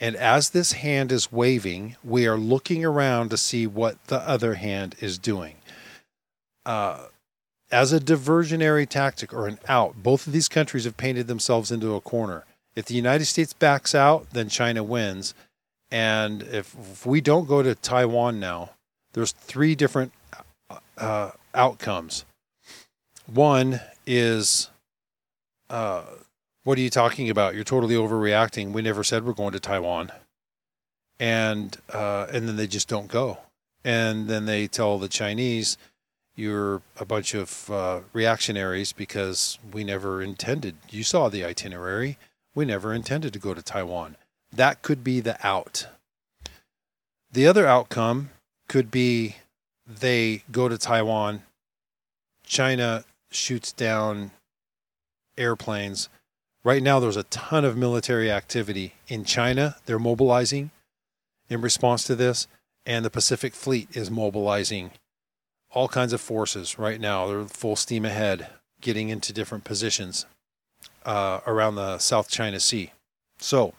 [0.00, 4.54] And as this hand is waving, we are looking around to see what the other
[4.54, 5.56] hand is doing.
[6.66, 7.06] Uh,
[7.74, 11.96] as a diversionary tactic or an out, both of these countries have painted themselves into
[11.96, 12.44] a corner.
[12.76, 15.34] If the United States backs out, then China wins.
[15.90, 18.70] And if, if we don't go to Taiwan now,
[19.12, 20.12] there's three different
[20.96, 22.24] uh, outcomes.
[23.26, 24.70] One is,
[25.68, 26.04] uh,
[26.62, 27.56] what are you talking about?
[27.56, 28.72] You're totally overreacting.
[28.72, 30.12] We never said we're going to Taiwan,
[31.18, 33.38] and uh, and then they just don't go,
[33.82, 35.76] and then they tell the Chinese,
[36.36, 40.76] you're a bunch of uh, reactionaries because we never intended.
[40.90, 42.18] You saw the itinerary.
[42.54, 44.16] We never intended to go to Taiwan.
[44.52, 45.88] That could be the out.
[47.32, 48.30] The other outcome
[48.68, 49.36] could be
[49.86, 51.42] they go to Taiwan,
[52.44, 54.30] China shoots down
[55.36, 56.08] airplanes.
[56.62, 59.76] Right now, there's a ton of military activity in China.
[59.84, 60.70] They're mobilizing
[61.50, 62.46] in response to this,
[62.86, 64.92] and the Pacific Fleet is mobilizing
[65.74, 67.26] all kinds of forces right now.
[67.26, 68.48] They're full steam ahead,
[68.80, 70.24] getting into different positions
[71.04, 72.92] uh, around the South China Sea.
[73.38, 73.74] So,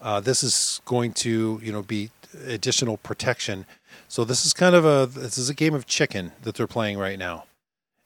[0.00, 2.10] uh, this is going to, you know, be
[2.46, 3.66] additional protection.
[4.08, 6.98] So this is kind of a this is a game of chicken that they're playing
[6.98, 7.44] right now.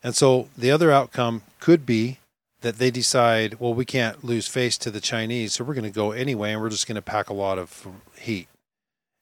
[0.02, 2.18] And so the other outcome could be
[2.60, 5.90] that they decide, well, we can't lose face to the Chinese, so we're going to
[5.90, 7.86] go anyway, and we're just going to pack a lot of
[8.18, 8.48] heat.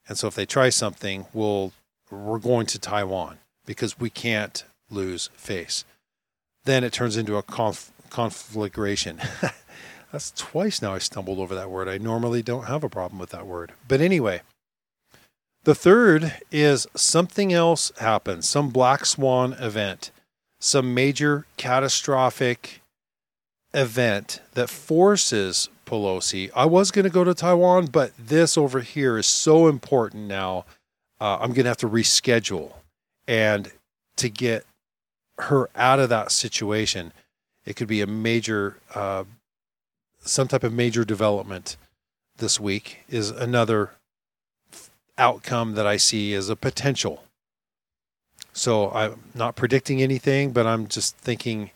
[0.09, 1.73] And so if they try something, we'll
[2.11, 5.85] we're going to Taiwan because we can't lose face.
[6.65, 9.21] Then it turns into a conf- conflagration.
[10.13, 11.89] That's twice now I stumbled over that word.
[11.89, 13.73] I normally don't have a problem with that word.
[13.89, 14.43] But anyway,
[15.65, 20.13] the third is something else happens, some black swan event,
[20.61, 22.81] some major catastrophic
[23.75, 26.51] event that forces Pelosi.
[26.55, 30.65] I was going to go to Taiwan, but this over here is so important now.
[31.21, 32.75] Uh, I'm going to have to reschedule.
[33.27, 33.73] And
[34.17, 34.65] to get
[35.39, 37.13] her out of that situation,
[37.65, 39.25] it could be a major, uh,
[40.21, 41.77] some type of major development
[42.37, 43.93] this week, is another
[45.19, 47.25] outcome that I see as a potential.
[48.53, 51.71] So I'm not predicting anything, but I'm just thinking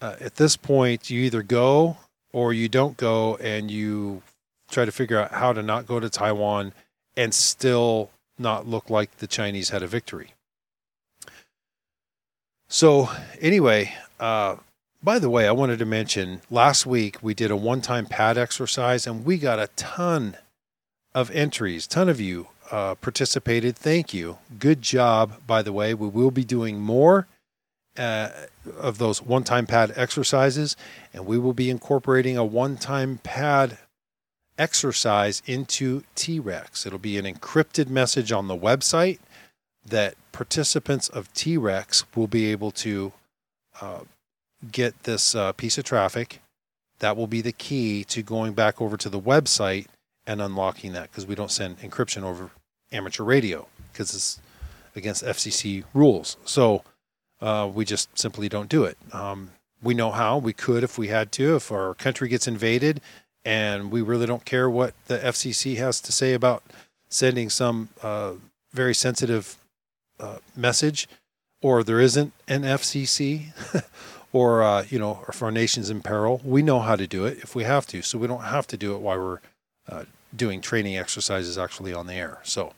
[0.00, 1.96] uh, at this point, you either go
[2.32, 4.22] or you don't go, and you
[4.70, 6.72] try to figure out how to not go to Taiwan
[7.16, 10.34] and still not look like the Chinese had a victory.
[12.68, 14.56] So, anyway, uh,
[15.02, 18.36] by the way, I wanted to mention last week we did a one time pad
[18.36, 20.36] exercise and we got a ton
[21.14, 23.76] of entries, ton of you uh, participated.
[23.76, 24.38] Thank you.
[24.58, 25.94] Good job, by the way.
[25.94, 27.26] We will be doing more
[27.96, 28.30] uh,
[28.78, 30.76] of those one time pad exercises,
[31.12, 33.78] and we will be incorporating a one time pad
[34.58, 36.84] exercise into T Rex.
[36.84, 39.18] It'll be an encrypted message on the website
[39.86, 43.12] that participants of T Rex will be able to
[43.80, 44.00] uh,
[44.70, 46.40] get this uh, piece of traffic.
[46.98, 49.86] That will be the key to going back over to the website
[50.26, 52.50] and unlocking that because we don't send encryption over
[52.90, 54.40] amateur radio because it's
[54.96, 56.36] against FCC rules.
[56.44, 56.82] So
[57.40, 58.98] uh, we just simply don't do it.
[59.12, 61.56] Um, we know how we could if we had to.
[61.56, 63.00] If our country gets invaded
[63.44, 66.62] and we really don't care what the FCC has to say about
[67.08, 68.34] sending some uh,
[68.72, 69.56] very sensitive
[70.20, 71.08] uh, message,
[71.62, 73.84] or there isn't an FCC,
[74.32, 77.38] or uh, you know, if our nation's in peril, we know how to do it
[77.38, 78.02] if we have to.
[78.02, 79.40] So we don't have to do it while we're
[79.88, 80.04] uh,
[80.36, 82.38] doing training exercises actually on the air.
[82.42, 82.72] So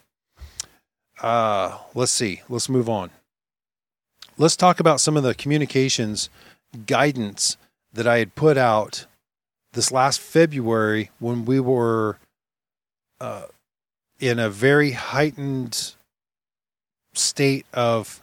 [1.22, 2.42] uh, let's see.
[2.48, 3.10] Let's move on.
[4.38, 6.30] Let's talk about some of the communications
[6.86, 7.56] guidance
[7.92, 9.06] that I had put out
[9.72, 12.18] this last February when we were
[13.20, 13.44] uh,
[14.18, 15.94] in a very heightened
[17.14, 18.22] state of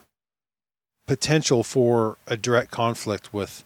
[1.08, 3.64] potential for a direct conflict with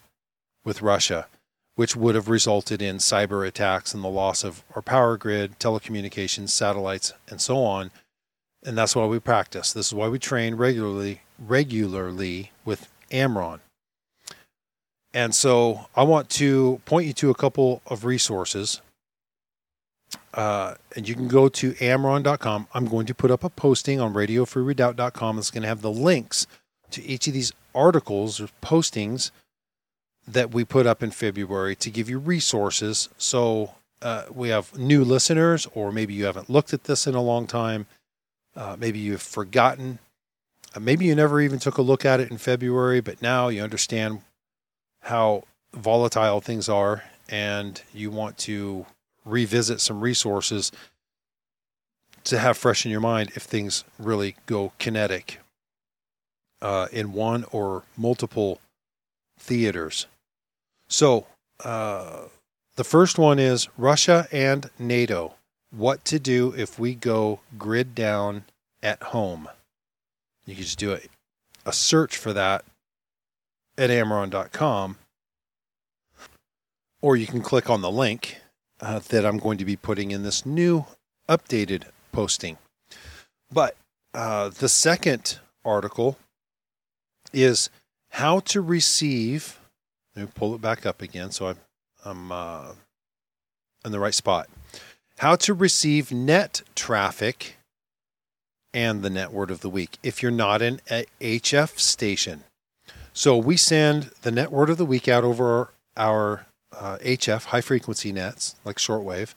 [0.64, 1.26] with Russia,
[1.74, 6.50] which would have resulted in cyber attacks and the loss of our power grid, telecommunications,
[6.50, 7.90] satellites, and so on
[8.64, 9.72] and that's why we practice.
[9.72, 13.60] This is why we train regularly regularly with Amron.
[15.14, 18.80] And so I want to point you to a couple of resources.
[20.34, 22.66] Uh, and you can go to amron.com.
[22.74, 26.46] I'm going to put up a posting on radiofreeredoubt.com that's going to have the links
[26.90, 29.30] to each of these articles or postings
[30.26, 33.08] that we put up in February to give you resources.
[33.18, 37.22] So uh, we have new listeners, or maybe you haven't looked at this in a
[37.22, 37.86] long time
[38.54, 39.98] uh, maybe you've forgotten.
[40.74, 43.62] Uh, maybe you never even took a look at it in February, but now you
[43.62, 44.20] understand
[45.02, 45.44] how
[45.74, 48.86] volatile things are and you want to
[49.24, 50.72] revisit some resources
[52.24, 55.40] to have fresh in your mind if things really go kinetic
[56.60, 58.60] uh, in one or multiple
[59.38, 60.06] theaters.
[60.88, 61.26] So,
[61.64, 62.24] uh,
[62.76, 65.34] the first one is Russia and NATO.
[65.70, 68.44] What to do if we go grid down
[68.82, 69.48] at home?
[70.46, 71.00] You can just do a,
[71.66, 72.64] a search for that
[73.82, 74.96] at amron.com,
[77.00, 78.36] or you can click on the link
[78.80, 80.86] uh, that I'm going to be putting in this new
[81.28, 82.58] updated posting.
[83.52, 83.74] But
[84.14, 86.16] uh, the second article
[87.32, 87.70] is
[88.10, 89.58] how to receive.
[90.14, 91.56] Let me pull it back up again so I'm,
[92.04, 92.72] I'm uh,
[93.84, 94.48] in the right spot.
[95.18, 97.56] How to receive net traffic
[98.72, 102.44] and the net word of the week if you're not an HF station.
[103.12, 107.60] So we send the net word of the week out over our uh, HF high
[107.60, 109.34] frequency nets like shortwave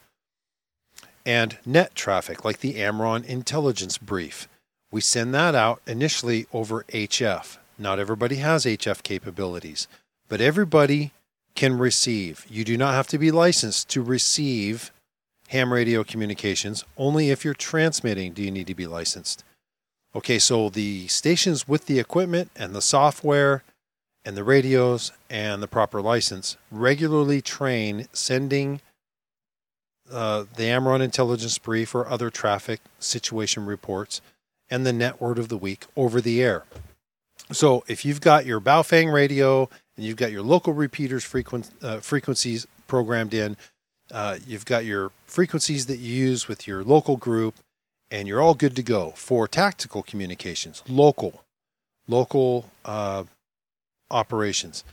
[1.25, 4.47] and net traffic like the Amron intelligence brief.
[4.91, 7.57] We send that out initially over HF.
[7.77, 9.87] Not everybody has HF capabilities,
[10.29, 11.11] but everybody
[11.55, 12.45] can receive.
[12.49, 14.91] You do not have to be licensed to receive
[15.49, 16.85] ham radio communications.
[16.97, 19.43] Only if you're transmitting do you need to be licensed.
[20.15, 23.63] Okay, so the stations with the equipment and the software
[24.23, 28.79] and the radios and the proper license regularly train sending
[30.09, 34.21] uh, the Amron intelligence brief or other traffic situation reports
[34.69, 36.63] and the net word of the week over the air.
[37.51, 41.99] So if you've got your Baofeng radio and you've got your local repeaters frequent, uh,
[41.99, 43.57] frequencies programmed in,
[44.11, 47.55] uh, you've got your frequencies that you use with your local group,
[48.11, 51.43] and you're all good to go for tactical communications, local,
[52.07, 53.23] local uh,
[54.11, 54.83] operations.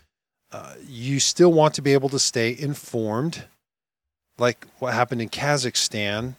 [0.51, 3.45] Uh, you still want to be able to stay informed,
[4.39, 6.35] like what happened in Kazakhstan.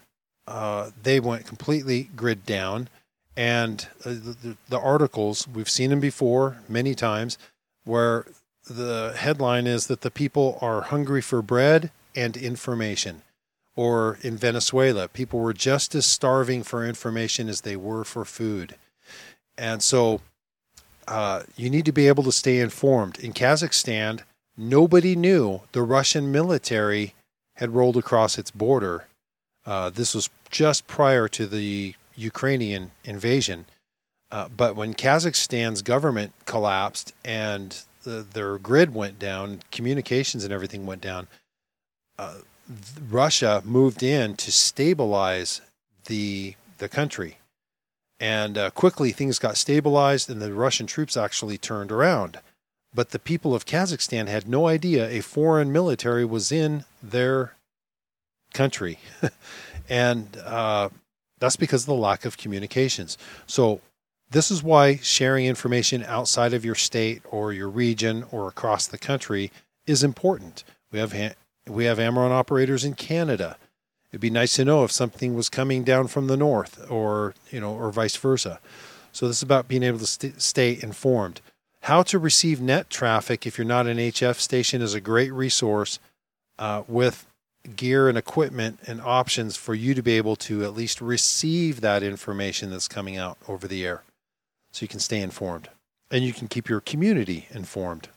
[0.47, 2.89] Uh, they went completely grid down
[3.35, 7.37] and uh, the, the, articles, we've seen them before many times,
[7.83, 8.25] where
[8.69, 13.23] the headline is that the people are hungry for bread and information.
[13.75, 18.75] Or in Venezuela, people were just as starving for information as they were for food.
[19.57, 20.21] And so
[21.07, 23.19] uh, you need to be able to stay informed.
[23.19, 24.21] In Kazakhstan,
[24.55, 27.13] nobody knew the Russian military
[27.55, 29.07] had rolled across its border.
[29.65, 33.65] Uh, this was just prior to the Ukrainian invasion.
[34.31, 40.85] Uh, but when Kazakhstan's government collapsed and the, their grid went down, communications and everything
[40.85, 41.27] went down,
[42.17, 42.37] uh,
[43.09, 45.61] Russia moved in to stabilize
[46.05, 47.37] the the country,
[48.19, 52.39] and uh, quickly things got stabilized, and the Russian troops actually turned around.
[52.93, 57.55] But the people of Kazakhstan had no idea a foreign military was in their
[58.53, 58.99] country,
[59.89, 60.89] and uh,
[61.39, 63.17] that's because of the lack of communications.
[63.47, 63.81] So,
[64.29, 68.97] this is why sharing information outside of your state or your region or across the
[68.97, 69.51] country
[69.85, 70.63] is important.
[70.91, 71.11] We have
[71.67, 73.57] we have Amron operators in Canada.
[74.11, 77.59] It'd be nice to know if something was coming down from the north or, you
[77.59, 78.59] know, or vice versa.
[79.11, 81.41] So this is about being able to st- stay informed.
[81.81, 85.99] How to receive net traffic if you're not an HF station is a great resource
[86.59, 87.25] uh, with
[87.75, 92.03] gear and equipment and options for you to be able to at least receive that
[92.03, 94.03] information that's coming out over the air
[94.71, 95.69] so you can stay informed
[96.11, 98.09] and you can keep your community informed.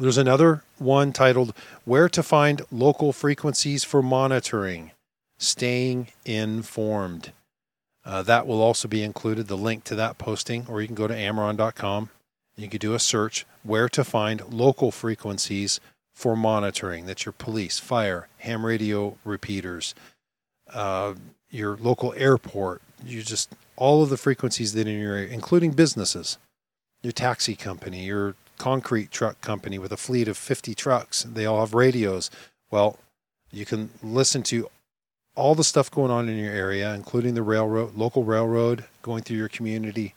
[0.00, 1.52] There's another one titled
[1.84, 4.92] Where to Find Local Frequencies for Monitoring
[5.38, 7.32] Staying Informed.
[8.02, 11.06] Uh, that will also be included, the link to that posting, or you can go
[11.06, 12.08] to amron.com.
[12.56, 15.80] You can do a search where to find local frequencies
[16.14, 17.04] for monitoring.
[17.04, 19.94] That's your police, fire, ham radio repeaters,
[20.72, 21.12] uh,
[21.50, 22.80] your local airport.
[23.04, 26.38] You just all of the frequencies that are in your area, including businesses,
[27.02, 31.22] your taxi company, your concrete truck company with a fleet of 50 trucks.
[31.22, 32.30] They all have radios.
[32.70, 32.98] Well,
[33.50, 34.68] you can listen to
[35.34, 39.38] all the stuff going on in your area, including the railroad, local railroad going through
[39.38, 40.14] your community.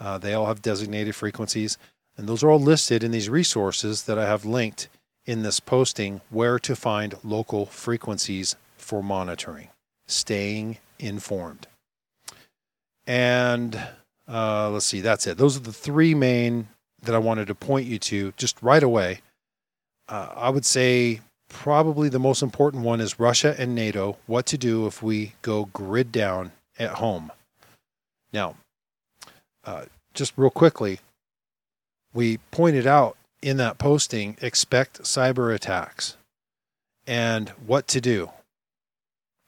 [0.00, 1.76] Uh, they all have designated frequencies,
[2.16, 4.88] and those are all listed in these resources that I have linked
[5.26, 9.68] in this posting where to find local frequencies for monitoring,
[10.06, 11.66] staying informed.
[13.06, 13.78] And
[14.26, 15.36] uh, let's see, that's it.
[15.36, 16.68] Those are the three main
[17.02, 19.20] that I wanted to point you to just right away.
[20.08, 24.16] Uh, I would say probably the most important one is Russia and NATO.
[24.26, 27.30] What to do if we go grid down at home.
[28.32, 28.56] Now,
[29.64, 29.84] uh,
[30.14, 31.00] just real quickly,
[32.14, 36.16] we pointed out in that posting expect cyber attacks.
[37.06, 38.30] and what to do.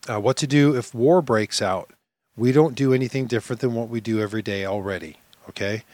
[0.09, 1.91] Uh, what to do if war breaks out.
[2.37, 5.19] We don't do anything different than what we do every day already.
[5.49, 5.85] Okay.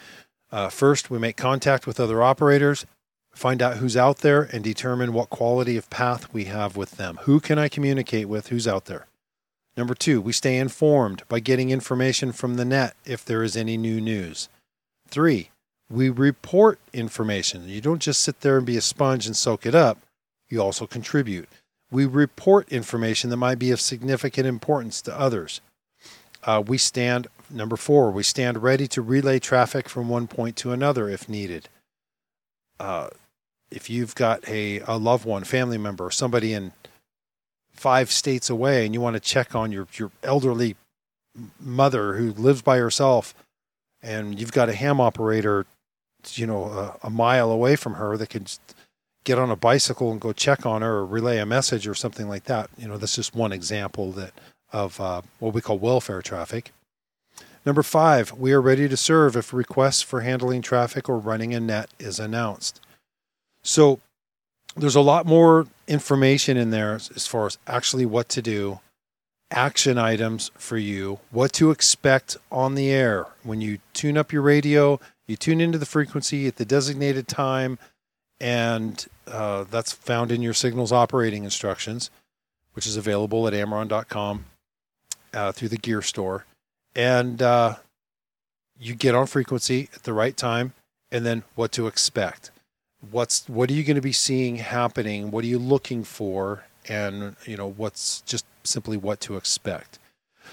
[0.52, 2.86] Uh, first, we make contact with other operators,
[3.32, 7.18] find out who's out there, and determine what quality of path we have with them.
[7.22, 8.48] Who can I communicate with?
[8.48, 9.06] Who's out there?
[9.76, 13.76] Number two, we stay informed by getting information from the net if there is any
[13.76, 14.48] new news.
[15.08, 15.50] Three,
[15.88, 17.68] we report information.
[17.68, 19.98] You don't just sit there and be a sponge and soak it up,
[20.48, 21.48] you also contribute.
[21.90, 25.60] We report information that might be of significant importance to others.
[26.44, 30.72] Uh, we stand, number four, we stand ready to relay traffic from one point to
[30.72, 31.68] another if needed.
[32.78, 33.08] Uh,
[33.70, 36.72] if you've got a, a loved one, family member, or somebody in
[37.72, 40.76] five states away, and you want to check on your, your elderly
[41.60, 43.34] mother who lives by herself,
[44.02, 45.66] and you've got a ham operator,
[46.32, 48.46] you know, a, a mile away from her that can
[49.24, 52.28] get on a bicycle and go check on her or relay a message or something
[52.28, 52.70] like that.
[52.78, 54.32] You know, that's just one example that
[54.72, 56.72] of uh, what we call welfare traffic.
[57.66, 61.60] Number five, we are ready to serve if requests for handling traffic or running a
[61.60, 62.80] net is announced.
[63.62, 64.00] So
[64.76, 68.80] there's a lot more information in there as far as actually what to do,
[69.50, 73.26] action items for you, what to expect on the air.
[73.42, 77.78] When you tune up your radio, you tune into the frequency at the designated time,
[78.40, 82.10] and uh, that's found in your signals operating instructions,
[82.72, 84.46] which is available at amron.com
[85.34, 86.46] uh, through the gear store.
[86.94, 87.76] And uh,
[88.78, 90.72] you get on frequency at the right time,
[91.10, 92.50] and then what to expect.
[93.10, 95.30] What's what are you going to be seeing happening?
[95.30, 96.64] What are you looking for?
[96.88, 99.98] And you know what's just simply what to expect.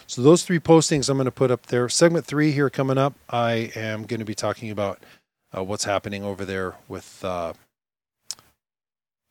[0.06, 1.90] So those three postings I'm going to put up there.
[1.90, 3.16] Segment three here coming up.
[3.30, 5.00] I am going to be talking about
[5.56, 7.54] uh, what's happening over there with uh,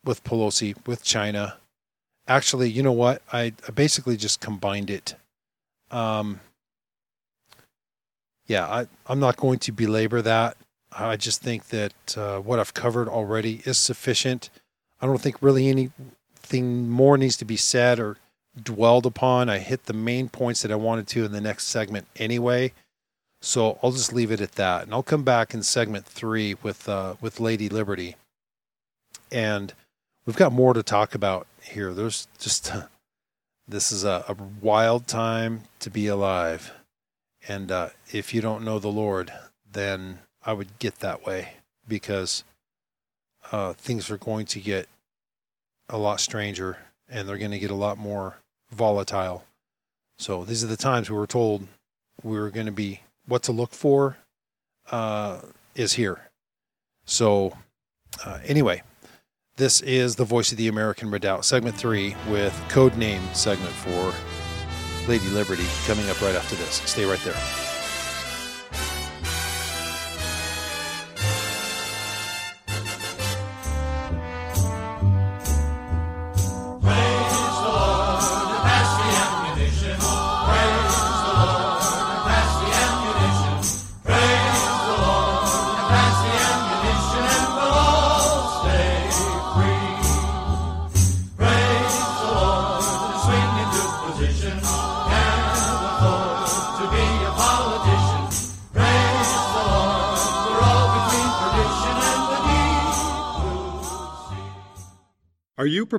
[0.04, 1.56] with Pelosi, with China.
[2.28, 3.22] Actually, you know what?
[3.32, 5.14] I, I basically just combined it.
[5.90, 6.40] Um,
[8.46, 10.56] yeah, I, I'm not going to belabor that.
[10.92, 14.50] I just think that uh, what I've covered already is sufficient.
[15.00, 18.16] I don't think really anything more needs to be said or
[18.60, 19.48] dwelled upon.
[19.48, 22.72] I hit the main points that I wanted to in the next segment anyway.
[23.42, 24.84] So I'll just leave it at that.
[24.84, 28.16] And I'll come back in segment three with uh, with Lady Liberty.
[29.30, 29.74] And
[30.24, 31.92] we've got more to talk about here.
[31.92, 32.86] There's just uh,
[33.68, 36.72] this is a, a, wild time to be alive,
[37.48, 39.32] and uh, if you don't know the Lord,
[39.70, 41.54] then I would get that way
[41.86, 42.44] because
[43.52, 44.88] uh, things are going to get
[45.88, 46.78] a lot stranger,
[47.08, 48.38] and they're going to get a lot more
[48.70, 49.44] volatile.
[50.18, 51.66] So these are the times we were told
[52.22, 54.16] we were going to be what to look for
[54.90, 55.40] uh,
[55.74, 56.30] is here.
[57.04, 57.56] So
[58.24, 58.82] uh, anyway,
[59.56, 64.14] this is the Voice of the American Redoubt, segment three, with code name segment for
[65.08, 66.82] Lady Liberty coming up right after this.
[66.84, 67.65] Stay right there.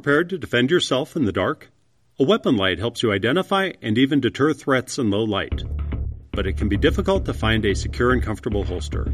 [0.07, 1.69] Prepared to defend yourself in the dark?
[2.17, 5.65] A weapon light helps you identify and even deter threats in low light.
[6.31, 9.13] But it can be difficult to find a secure and comfortable holster.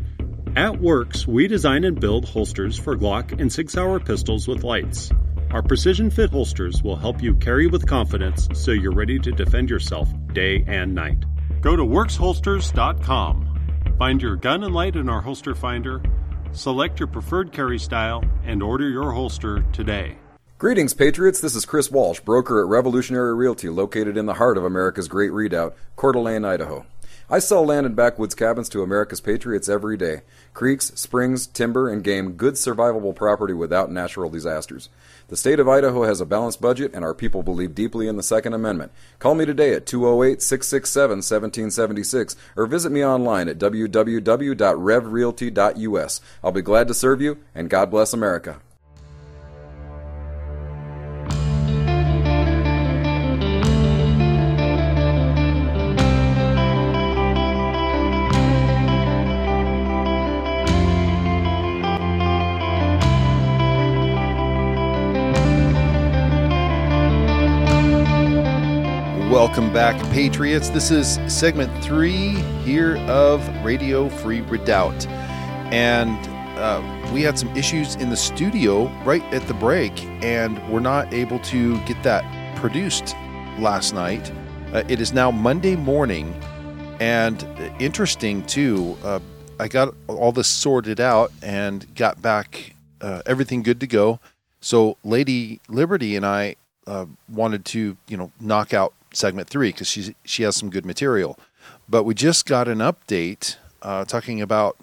[0.56, 5.12] At Works, we design and build holsters for Glock and Sig Sauer pistols with lights.
[5.50, 9.72] Our precision fit holsters will help you carry with confidence so you're ready to defend
[9.72, 11.26] yourself day and night.
[11.62, 13.96] Go to worksholsters.com.
[13.98, 16.04] Find your gun and light in our holster finder,
[16.52, 20.18] select your preferred carry style, and order your holster today.
[20.64, 21.41] Greetings, Patriots.
[21.41, 25.34] This is Chris Walsh, broker at Revolutionary Realty, located in the heart of America's Great
[25.34, 26.86] Redoubt, Coeur d'Alene, Idaho.
[27.30, 30.22] I sell land and backwoods cabins to America's Patriots every day.
[30.53, 34.88] Creeks, springs, timber, and game, good survivable property without natural disasters.
[35.28, 38.24] The state of Idaho has a balanced budget, and our people believe deeply in the
[38.24, 38.93] Second Amendment.
[39.20, 46.22] Call me today at 208 667 1776 or visit me online at www.revrealty.us.
[46.41, 48.61] I'll be glad to serve you, and God bless America.
[69.54, 70.70] Welcome back, Patriots.
[70.70, 72.30] This is segment three
[72.64, 75.06] here of Radio Free Redoubt.
[75.72, 76.18] And
[76.58, 76.82] uh,
[77.14, 81.38] we had some issues in the studio right at the break, and we're not able
[81.41, 82.24] to get that
[82.56, 83.16] produced
[83.60, 84.32] last night.
[84.74, 86.34] Uh, it is now Monday morning,
[86.99, 87.43] and
[87.80, 88.97] interesting too.
[89.04, 89.20] Uh,
[89.60, 94.20] I got all this sorted out and got back uh, everything good to go.
[94.62, 96.56] So Lady Liberty and I
[96.88, 100.86] uh, wanted to, you know, knock out segment three because she she has some good
[100.86, 101.38] material.
[101.88, 104.78] But we just got an update uh, talking about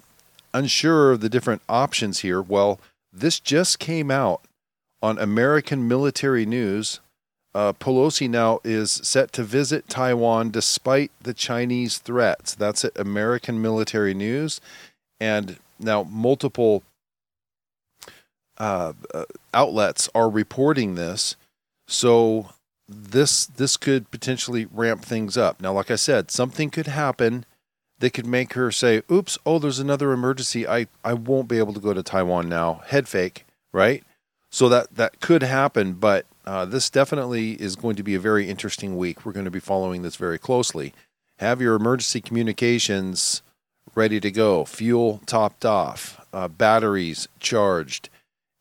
[0.53, 2.41] unsure of the different options here.
[2.41, 2.79] Well,
[3.11, 4.41] this just came out
[5.01, 6.99] on American Military News.
[7.53, 12.55] Uh, Pelosi now is set to visit Taiwan despite the Chinese threats.
[12.55, 14.61] That's at American Military News,
[15.19, 16.83] and now multiple
[18.57, 21.35] uh, uh, outlets are reporting this.
[21.87, 22.51] So
[22.91, 25.61] this this could potentially ramp things up.
[25.61, 27.45] Now, like I said, something could happen
[27.99, 30.67] that could make her say, "Oops, oh, there's another emergency.
[30.67, 34.03] I I won't be able to go to Taiwan now." Head fake, right?
[34.49, 38.49] So that that could happen, but uh, this definitely is going to be a very
[38.49, 39.25] interesting week.
[39.25, 40.93] We're going to be following this very closely.
[41.39, 43.41] Have your emergency communications
[43.95, 48.09] ready to go, fuel topped off, uh, batteries charged,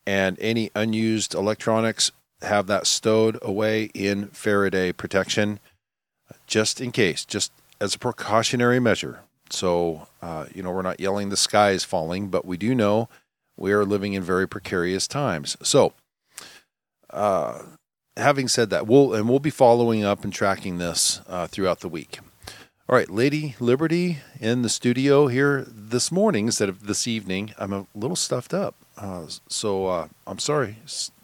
[0.07, 2.11] and any unused electronics
[2.43, 5.61] have that stowed away in Faraday protection
[6.47, 9.21] just in case, just as a precautionary measure.
[9.51, 13.09] So, uh, you know, we're not yelling the sky is falling, but we do know
[13.57, 15.57] we are living in very precarious times.
[15.63, 15.93] So,
[17.11, 17.63] uh,
[18.17, 21.89] having said that, we'll and we'll be following up and tracking this uh, throughout the
[21.89, 22.21] week.
[22.89, 27.55] All right, Lady Liberty in the studio here this morning instead of this evening.
[27.57, 30.79] I'm a little stuffed up, uh, so uh, I'm sorry,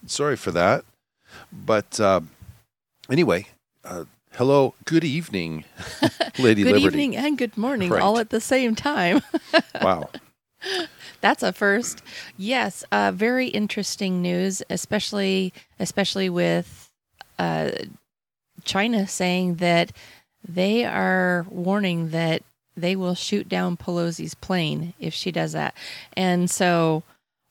[0.06, 0.84] sorry for that.
[1.52, 2.20] But uh,
[3.10, 3.46] anyway,
[3.84, 5.64] uh, hello, good evening,
[6.38, 6.86] Lady good Liberty.
[6.86, 8.02] evening and good morning Right.
[8.02, 9.22] all at the same time.
[9.82, 10.10] Wow.
[11.20, 12.02] That's a first.
[12.36, 16.90] Yes, uh, very interesting news, especially especially with
[17.38, 17.70] uh,
[18.64, 19.92] China saying that
[20.46, 22.42] they are warning that
[22.76, 25.74] they will shoot down Pelosi's plane if she does that.
[26.16, 27.02] And so,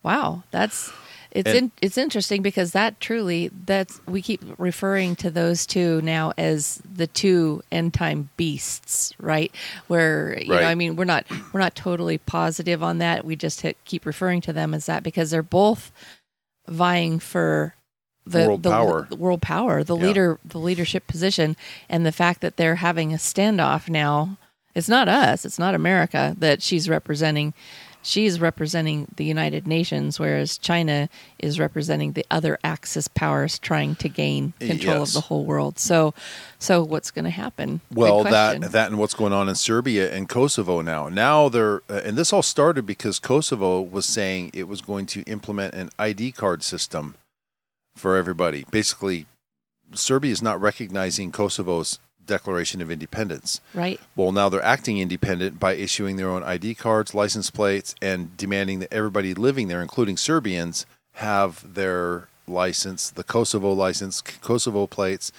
[0.03, 0.91] wow, that's
[1.36, 6.01] it's And- in, it's interesting because that truly that's we keep referring to those two
[6.01, 9.51] now as the two end time beasts, right?
[9.88, 10.61] Where you Right.
[10.61, 13.25] know, I mean, we're not we're not totally positive on that.
[13.25, 15.91] We just hit, keep referring to them as that because they're both
[16.67, 17.75] vying for
[18.25, 19.07] the World the, power.
[19.09, 20.05] the world power, the Yeah.
[20.07, 21.55] leader, the leadership position,
[21.89, 24.38] and the fact that they're having a standoff now.
[24.73, 25.45] It's not us.
[25.45, 27.53] It's not America that she's representing.
[28.06, 34.08] She's representing the United Nations, whereas China is representing the other Axis powers trying to
[34.08, 35.10] gain control Yes.
[35.10, 35.80] of the whole world.
[35.80, 36.14] So,
[36.60, 37.82] so what's going to happen?
[37.91, 41.10] Well, that that and what's going on in Serbia and Kosovo now.
[41.10, 45.24] Now they're uh, and this all started because Kosovo was saying it was going to
[45.24, 47.16] implement an ID card system
[47.95, 48.66] for everybody.
[48.70, 49.26] Basically,
[49.95, 53.61] Serbia is not recognizing Kosovo's declaration of independence.
[53.73, 53.99] right?
[54.15, 58.80] Well, now they're acting independent by issuing their own ID cards, license plates, and demanding
[58.80, 65.32] that everybody living there, including Serbians, have their license, the Kosovo license, Kosovo plates,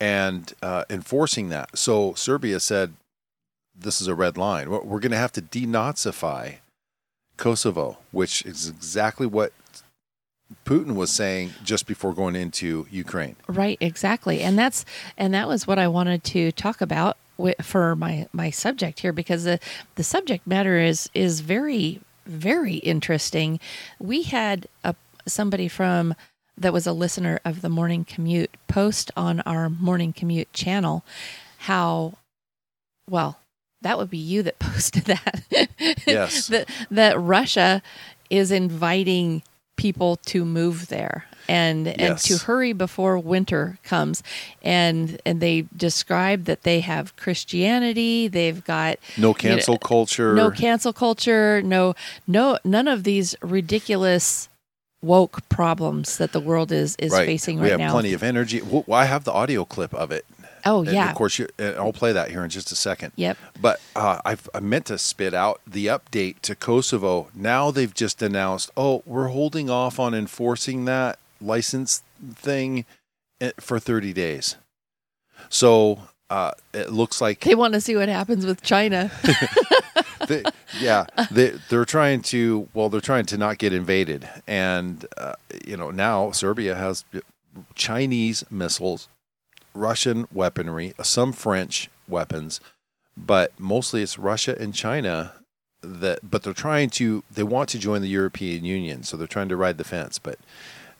[0.00, 1.76] and uh, enforcing that.
[1.78, 2.94] So Serbia said,
[3.74, 4.70] "This is a red line.
[4.70, 6.56] We're we're going to have to denazify
[7.36, 9.52] Kosovo," which is exactly what
[10.64, 13.36] Putin was saying just before going into Ukraine.
[13.48, 14.84] Right, exactly, and that's
[15.16, 17.16] and that was what I wanted to talk about
[17.62, 19.58] for my my subject here because the
[19.96, 23.58] the subject matter is is very very interesting.
[23.98, 24.94] We had a
[25.26, 26.14] somebody from
[26.56, 31.04] that was a listener of the morning commute post on our morning commute channel
[31.58, 32.12] how
[33.08, 33.38] well
[33.82, 35.68] that would be you that posted that
[36.06, 36.46] Yes.
[36.48, 37.82] that that Russia
[38.30, 39.42] is inviting
[39.76, 44.22] people to move there and and to hurry before winter comes
[44.62, 50.34] and and they describe that they have Christianity they've got No you know, cancel culture.
[50.34, 51.94] no cancel culture no
[52.26, 54.48] no none of these ridiculous
[55.04, 57.26] woke problems that the world is is right.
[57.26, 58.62] facing we right have now plenty of energy.
[58.62, 60.24] Well, I have the audio clip of it.
[60.64, 63.12] Oh And yeah Of course, you, and I'll play that here in just a second.
[63.16, 63.36] Yep.
[63.60, 67.28] But uh, I've, I meant to spit out the update to Kosovo.
[67.34, 72.02] Now they've just announced, oh, we're holding off on enforcing that license
[72.34, 72.84] thing
[73.40, 74.56] eh, for 30 days.
[75.48, 76.00] So
[76.30, 79.10] uh, it looks like they want to see what happens with China
[80.26, 80.42] they,
[80.80, 82.68] yeah, they, they're trying to.
[82.74, 85.34] Well, they're trying to not get invaded, and uh,
[85.66, 87.04] you know now Serbia has
[87.74, 89.08] Chinese missiles
[89.74, 92.60] Russian weaponry, some French weapons,
[93.16, 95.32] but mostly it's Russia and China
[95.82, 96.20] that.
[96.28, 97.22] But they're trying to.
[97.30, 100.18] They want to join the European Union, so they're trying to ride the fence.
[100.18, 100.38] But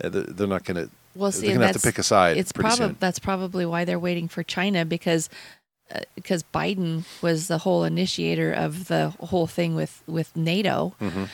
[0.03, 0.91] uh, they're not going to.
[1.15, 2.37] Well, see, they're going to have to pick a side.
[2.37, 5.29] It's probably that's probably why they're waiting for China because
[5.95, 11.25] uh, because Biden was the whole initiator of the whole thing with with NATO Mm-hmm.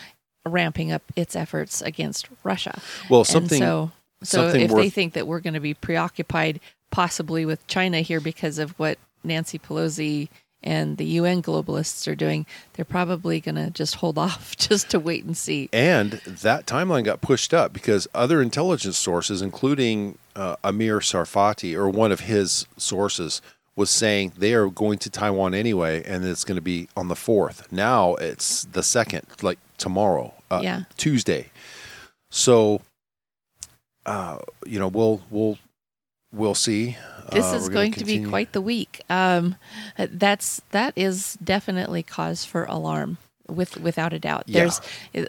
[0.46, 2.80] ramping up its efforts against Russia.
[3.08, 6.60] Well, And something- so so something if they think that we're going to be preoccupied
[6.90, 10.28] possibly with China here because of what Nancy Pelosi
[10.62, 15.00] and the UN globalists are doing, they're probably going to just hold off just to
[15.00, 15.68] wait and see.
[15.72, 21.88] And that timeline got pushed up because other intelligence sources, including uh, Amir Tsarfati or
[21.88, 23.40] one of his sources,
[23.76, 27.16] was saying they are going to Taiwan anyway, and it's going to be on the
[27.16, 27.72] fourth.
[27.72, 30.82] Now it's the second, like tomorrow, uh, Yeah.
[30.98, 31.50] Tuesday.
[32.30, 32.82] So,
[34.04, 35.58] uh, you know, we'll we'll
[36.32, 36.96] we'll see.
[37.32, 39.02] This Uh, is gonna be quite the week.
[39.08, 39.56] Um,
[39.96, 43.18] that's that is definitely cause for alarm,
[43.48, 44.44] with without a doubt.
[44.46, 44.60] Yeah.
[44.60, 44.80] There's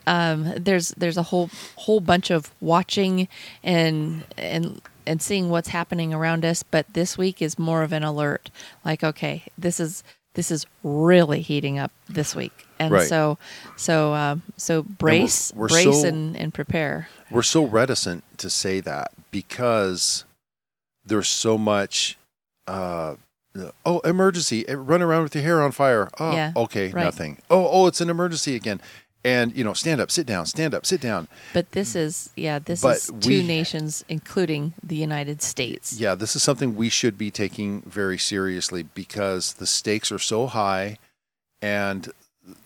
[0.07, 3.27] um, there's there's a whole whole bunch of watching
[3.63, 6.63] and and and seeing what's happening around us.
[6.63, 8.49] But this week is more of an alert.
[8.83, 13.07] Like, okay, this is this is really heating up this week, and Right.
[13.07, 13.37] so
[13.77, 17.09] so um, so brace we're brace so- and, and prepare.
[17.29, 20.23] We're so reticent to say that because
[21.11, 22.17] there's so much.
[22.67, 23.15] Uh,
[23.85, 24.67] oh, emergency!
[24.67, 26.09] Eh, Run around with your hair on fire.
[26.19, 27.03] Oh, Yeah, okay, right.
[27.03, 27.37] nothing.
[27.49, 28.81] Oh, oh, it's an emergency again.
[29.23, 31.27] And you know, stand up, sit down, stand up, sit down.
[31.53, 35.93] But this is yeah, this But is two we- nations, including the United States.
[35.99, 40.47] Yeah, this is something we should be taking very seriously because the stakes are so
[40.47, 40.97] high,
[41.61, 42.09] and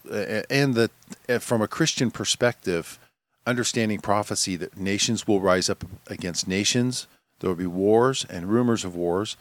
[0.09, 0.89] eh, and the
[1.27, 2.99] eh, from a Christian perspective,
[3.45, 7.07] understanding prophecy that nations will rise up against nations.
[7.39, 9.37] There will be wars and rumors of wars,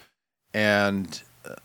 [0.53, 1.23] and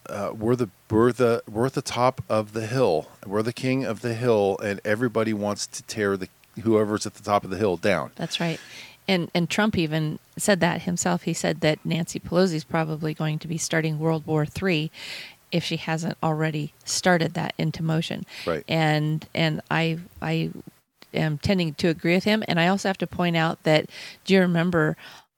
[0.08, 3.08] uh, we're the we're the we're at the top of the hill.
[3.26, 6.30] We're the king of the hill, and everybody wants to tear the
[6.62, 8.12] whoever's at the top of the hill down.
[8.16, 8.60] That's right.
[9.08, 11.24] And and Trump even said that himself.
[11.24, 14.92] He said that Nancy Pelosi's probably going to be starting World War III
[15.52, 18.26] if she hasn't already started that into motion.
[18.46, 18.64] Right.
[18.68, 20.52] And and I I
[21.14, 22.44] am tending to agree with him.
[22.48, 23.90] And I also have to point out that
[24.26, 24.96] do you remember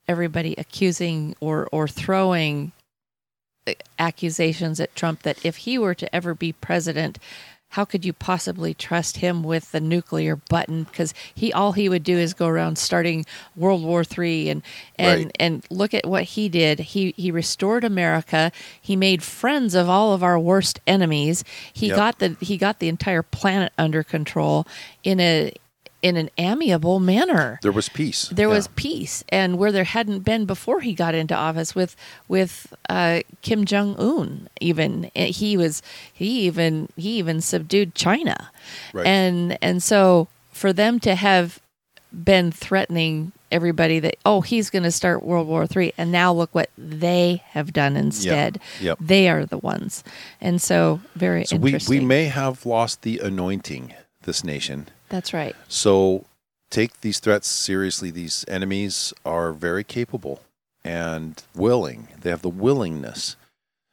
[0.08, 2.72] everybody accusing or or throwing
[4.00, 7.20] accusations at Trump that if he were to ever be president,
[7.70, 10.84] how could you possibly trust him with the nuclear button?
[10.84, 13.26] Because he all he would do is go around starting
[13.56, 14.62] World War Three and
[14.98, 15.36] and Right.
[15.40, 16.80] and look at what he did.
[16.80, 18.52] He he restored America.
[18.82, 21.46] He made friends of all of our worst enemies.
[21.72, 21.96] He Yep.
[21.96, 24.68] got the he got the entire planet under control
[25.04, 25.54] in a
[26.02, 28.28] in an amiable manner There was peace.
[28.32, 28.56] there Yeah.
[28.56, 31.96] was peace and where there hadn't been before he got into office with
[32.28, 35.82] with uh, Kim Jong Un even Eh, he was
[36.12, 38.50] he even he even subdued China
[38.94, 39.06] Right.
[39.06, 41.60] and and so for them to have
[42.12, 46.54] been threatening everybody that oh he's going to start World War Three and now look
[46.56, 48.98] what they have done instead Yep.
[49.02, 50.04] they are the ones
[50.42, 53.94] and so very So we, we may have lost the anointing,
[54.24, 54.88] this nation.
[55.12, 56.26] That's right So
[56.72, 58.10] take these threats seriously.
[58.10, 60.42] These enemies are very capable
[60.84, 62.08] and willing.
[62.20, 63.36] They have the willingness.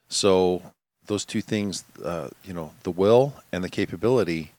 [0.09, 0.62] So
[1.07, 4.53] those two things, uh, you know, the will and the capability.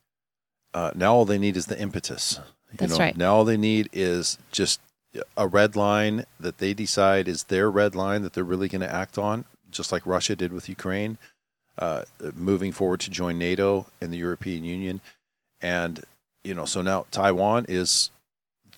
[0.73, 2.39] Uh, now all they need is the impetus.
[2.71, 3.17] You That's know, right.
[3.17, 4.79] Now all they need is just
[5.35, 8.93] a red line that they decide is their red line that they're really going to
[8.93, 11.17] act on, just like Russia did with Ukraine,
[11.79, 12.03] uh,
[12.35, 15.01] moving forward to join NATO and the European Union.
[15.61, 16.03] And,
[16.43, 18.11] you know, so now Taiwan is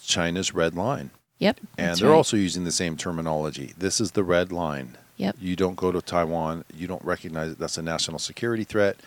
[0.01, 1.12] China's red line.
[1.38, 2.16] yep And they're right.
[2.16, 3.74] also using the same terminology.
[3.78, 4.97] This is the red line.
[5.18, 5.36] Yep.
[5.39, 6.66] You don't go to Taiwan.
[6.76, 7.59] You don't recognize it.
[7.59, 8.97] That's a national security threat.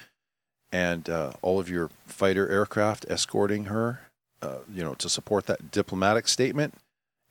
[0.71, 4.01] And uh, all of your fighter aircraft escorting her,
[4.41, 6.75] uh, you know, to support that diplomatic statement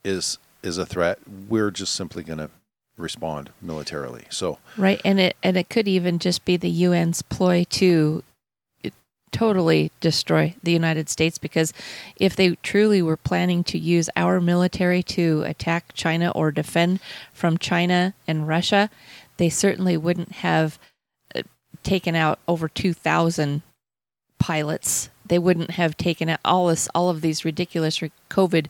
[0.04, 1.20] is is a threat.
[1.48, 2.50] We're just simply going to
[2.98, 4.26] respond militarily.
[4.30, 8.24] So Right, and it and it could even just be the UN's ploy to
[9.34, 11.74] totally destroy the United States because
[12.16, 17.00] if they truly were planning to use our military to attack China or defend
[17.34, 18.90] from China and Russia,
[19.38, 20.80] they certainly wouldn't have
[21.36, 21.42] uh,
[21.84, 23.62] taken out over 2000
[24.40, 25.10] pilots.
[25.26, 28.68] They wouldn't have taken out all this all of these ridiculous re- COVID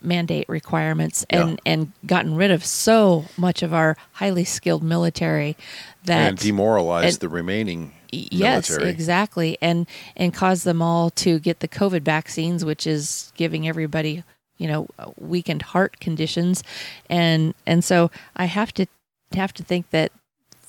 [0.00, 1.56] mandate requirements and Yeah.
[1.72, 5.56] and gotten rid of so much of our highly skilled military
[6.04, 8.90] that and demoralized and- the remaining yes military.
[8.90, 9.58] exactly.
[9.60, 9.86] And
[10.16, 14.24] and cause them all to get the covid vaccines which is giving everybody
[14.58, 16.62] you know uh, weakened heart conditions.
[17.08, 18.86] And and so i have to
[19.32, 20.12] have to think that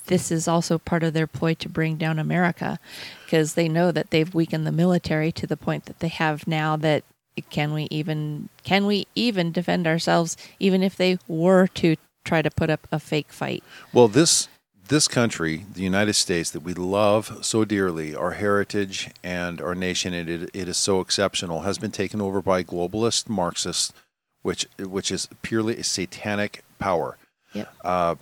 [0.08, 2.80] this is also part of their ploy to bring down America
[3.26, 6.76] because they know that they've weakened the military to the point that they have now
[6.78, 7.04] that
[7.50, 12.50] can we even can we even defend ourselves even if they were to try to
[12.50, 13.64] put up a fake fight?
[13.94, 14.48] Well, this
[14.88, 20.14] this country, the United States, that we love so dearly, our heritage and our nation,
[20.14, 23.94] it, it, it is so exceptional, has been taken over by globalist Marxists,
[24.42, 27.18] which which is purely a satanic power.
[27.54, 27.74] Yep.
[27.84, 28.16] Uh,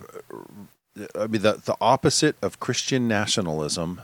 [1.14, 4.00] I mean, the the opposite of Christian nationalism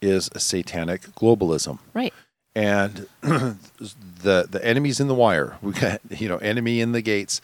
[0.00, 2.12] is a satanic globalism right
[2.54, 3.56] and the
[4.50, 5.56] the enemy's in the wire.
[5.62, 7.40] We got you know enemy in the gates,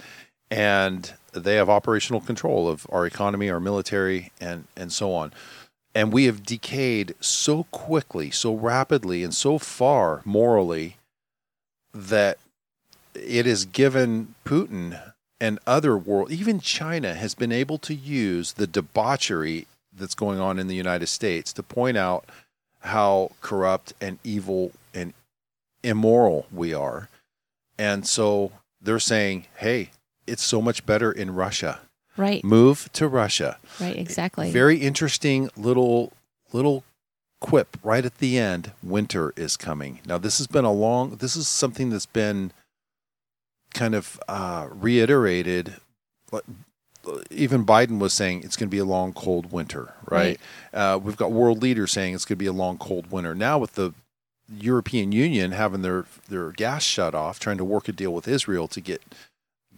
[0.50, 5.32] and they have operational control of our economy, our military, and and so on.
[5.94, 10.96] And we have decayed so quickly, so rapidly, and so far morally
[11.92, 12.38] that
[13.14, 18.66] it has given Putin and other world, even China, has been able to use the
[18.66, 22.24] debauchery that's going on in the United States to point out
[22.80, 25.12] how corrupt and evil and
[25.82, 27.08] immoral we are.
[27.78, 29.90] And so they're saying, hey,
[30.28, 31.80] it's so much better in Russia.
[32.16, 33.58] right Move to Russia.
[33.80, 36.12] right exactly Very interesting little
[36.52, 36.84] little
[37.40, 38.72] quip right at the end.
[38.82, 40.00] Winter is coming.
[40.06, 42.52] Now this has been a long this is something that's been
[43.74, 45.76] kind of uh, reiterated
[46.30, 46.44] but
[47.30, 50.38] even Biden was saying it's going to be a long, cold winter, right?
[50.72, 53.34] Uh, we've got world leaders saying it's going to be a long, cold winter.
[53.34, 53.94] Now, with the
[54.52, 58.68] European Union having their, their gas shut off, trying to work a deal with Israel
[58.68, 59.02] to get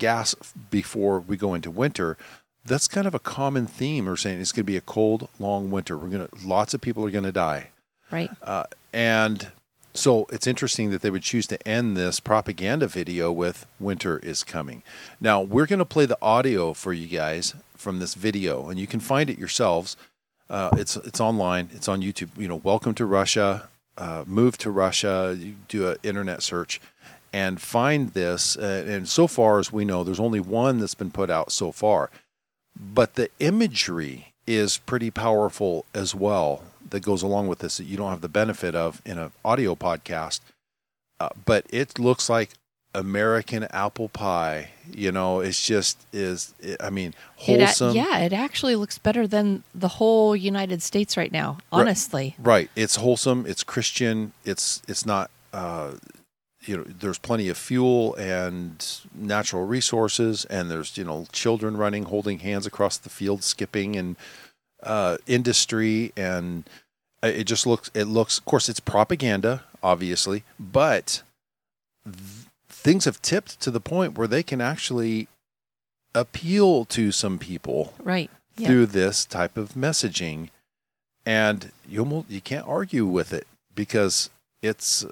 [0.01, 0.34] gas
[0.70, 2.16] before we go into winter,
[2.64, 4.07] that's kind of a common theme.
[4.07, 5.96] We're saying it's going to be a cold, long winter.
[5.96, 7.70] We're going to lots of people are going to die,
[8.11, 9.53] right uh, and
[9.94, 14.42] so it's interesting that they would choose to end this propaganda video with "Winter is
[14.42, 14.82] coming."
[15.20, 18.86] Now we're going to play the audio for you guys from this video, and you
[18.86, 19.96] can find it yourselves.
[20.48, 21.70] Uh, it's it's online.
[21.72, 22.30] It's on YouTube.
[22.36, 23.68] You know, welcome to Russia.
[23.96, 25.36] Uh, move to Russia.
[25.38, 26.80] You do an internet search
[27.32, 28.56] and find this.
[28.56, 31.72] Uh, and so far as we know, there's only one that's been put out so
[31.72, 32.10] far,
[32.78, 36.62] but the imagery is pretty powerful as well.
[36.88, 39.74] That goes along with this that you don't have the benefit of in an audio
[39.76, 40.40] podcast.
[41.20, 42.50] Uh, but it looks like
[42.94, 44.70] American apple pie.
[44.90, 46.52] You know, it's just is.
[46.80, 47.14] I mean,
[47.46, 47.94] It wholesome.
[47.94, 52.68] yeah it actually looks better than the whole united states right now honestly Right.
[52.74, 53.44] It's wholesome.
[53.46, 54.32] It's Christian.
[54.44, 55.30] It's it's not.
[55.52, 55.92] Uh,
[56.70, 62.04] you know, there's plenty of fuel and natural resources, and there's you know children running,
[62.04, 64.14] holding hands across the field, skipping, and
[64.84, 66.70] uh, industry, and
[67.24, 67.90] it just looks.
[67.92, 68.38] It looks.
[68.38, 71.22] Of course, it's propaganda, obviously, but
[72.04, 75.26] th- things have tipped to the point where they can actually
[76.14, 78.68] appeal to some people right yeah.
[78.68, 80.50] through this type of messaging
[81.26, 84.30] and you almost, you can't argue with it because
[84.62, 85.04] it's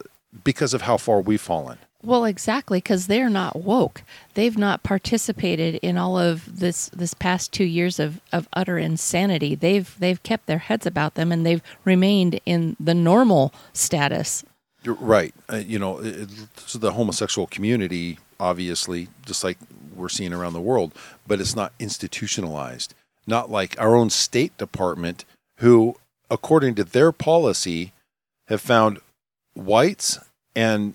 [0.44, 4.02] because of how far we've fallen Well, exactly, because they're not woke.
[4.34, 9.56] They've not participated in all of this this past two years of, of utter insanity.
[9.56, 14.44] They've they've kept their heads about them, and they've remained in the normal status.
[14.84, 19.58] You're right uh, you know it, so the homosexual community obviously just like
[19.94, 20.94] we're seeing around the world
[21.26, 22.94] but it's not institutionalized
[23.26, 25.24] not like our own state department
[25.56, 25.96] who
[26.30, 27.92] according to their policy
[28.46, 29.00] have found
[29.58, 30.18] whites
[30.56, 30.94] and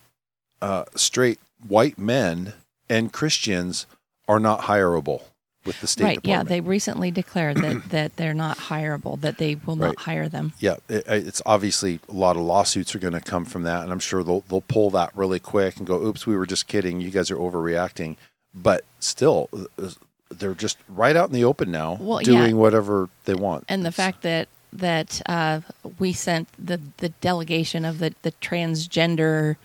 [0.62, 2.54] uh, straight white men
[2.90, 3.86] and Christians
[4.28, 5.24] are not hireable
[5.66, 6.20] with the state right?
[6.24, 9.20] Yeah, they recently declared that that they're not hireable.
[9.22, 9.88] That they will Right.
[9.88, 10.54] not hire them.
[10.60, 13.92] yeah, it, it's obviously a lot of lawsuits are going to come from that, and
[13.92, 17.00] I'm sure they'll they'll pull that really quick and go, "Oops, we were just kidding.
[17.02, 18.16] You guys are overreacting."
[18.54, 19.90] But still, uh,
[20.30, 22.26] they're just right out in the open now, Well, yeah.
[22.28, 23.66] doing whatever they want.
[23.68, 25.62] And the fact that that uh,
[26.00, 29.56] we sent the the delegation of the the transgender.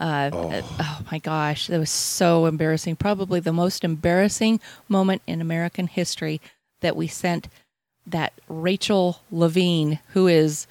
[0.00, 1.00] Uh, oh.
[1.12, 2.96] my gosh, that was so embarrassing.
[2.96, 6.40] Probably the most embarrassing moment in American history
[6.80, 7.48] that we sent
[8.06, 10.66] that Rachel Levine, who is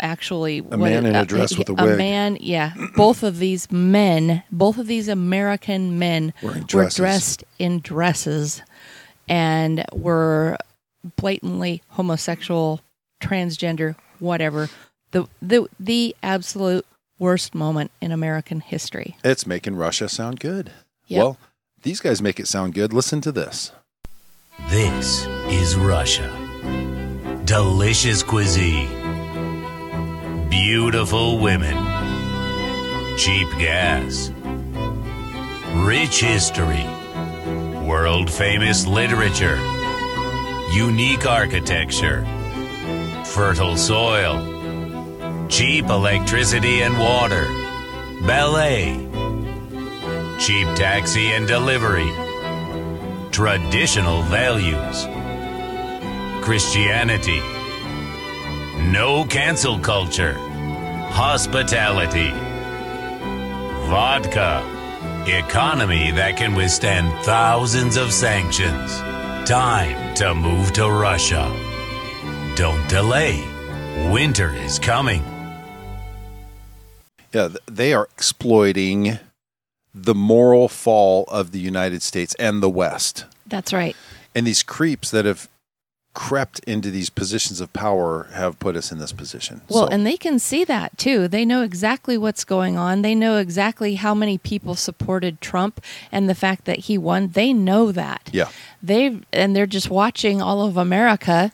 [0.00, 1.98] actually A man in a dress with a a wig.
[1.98, 2.36] man.
[2.40, 8.62] Yeah, both of these men, both of these American men were dressed in dresses
[9.28, 10.58] and were
[11.16, 12.80] blatantly homosexual,
[13.22, 14.68] transgender, whatever.
[15.12, 16.84] The the the absolute
[17.18, 19.16] worst moment in American history.
[19.24, 20.72] It's making Russia sound good.
[21.06, 21.18] Yep.
[21.18, 21.38] Well,
[21.82, 22.92] these guys make it sound good.
[22.92, 23.72] Listen to this.
[24.68, 26.30] This is Russia.
[27.44, 28.88] Delicious cuisine.
[30.48, 31.76] Beautiful women.
[33.18, 34.30] Cheap gas.
[35.74, 36.84] Rich history.
[37.86, 39.58] World famous literature.
[40.72, 42.24] unique architecture,
[43.32, 44.36] fertile soil,
[45.48, 47.46] cheap electricity and water,
[48.26, 48.92] ballet,
[50.38, 52.12] cheap taxi and delivery,
[53.30, 55.06] traditional values,
[56.44, 57.40] Christianity,
[58.92, 60.34] no cancel culture,
[61.08, 62.32] hospitality,
[63.88, 64.62] vodka,
[65.26, 68.98] economy that can withstand thousands of sanctions.
[69.48, 71.71] Time to move to Russia.
[72.62, 73.42] Don't delay.
[74.12, 75.24] Winter is coming.
[77.32, 79.18] Yeah, they are exploiting
[79.92, 83.24] the moral fall of the United States and the West.
[83.48, 83.96] That's right.
[84.32, 85.48] And these creeps that have
[86.14, 89.62] crept into these positions of power have put us in this position.
[89.68, 91.26] Well, So- and they can see that too.
[91.26, 93.02] They know exactly what's going on.
[93.02, 95.80] They know exactly how many people supported Trump
[96.12, 97.30] and the fact that he won.
[97.32, 98.30] They know that.
[98.32, 98.50] yeah,
[98.80, 101.50] They and they're just watching all of America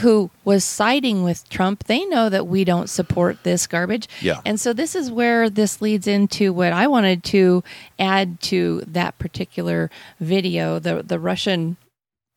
[0.00, 1.84] who was siding with Trump.
[1.84, 4.08] They know that we don't support this garbage.
[4.20, 4.40] Yeah.
[4.44, 7.62] And so this is where this leads into what I wanted to
[7.98, 11.76] add to that particular video, the the Russian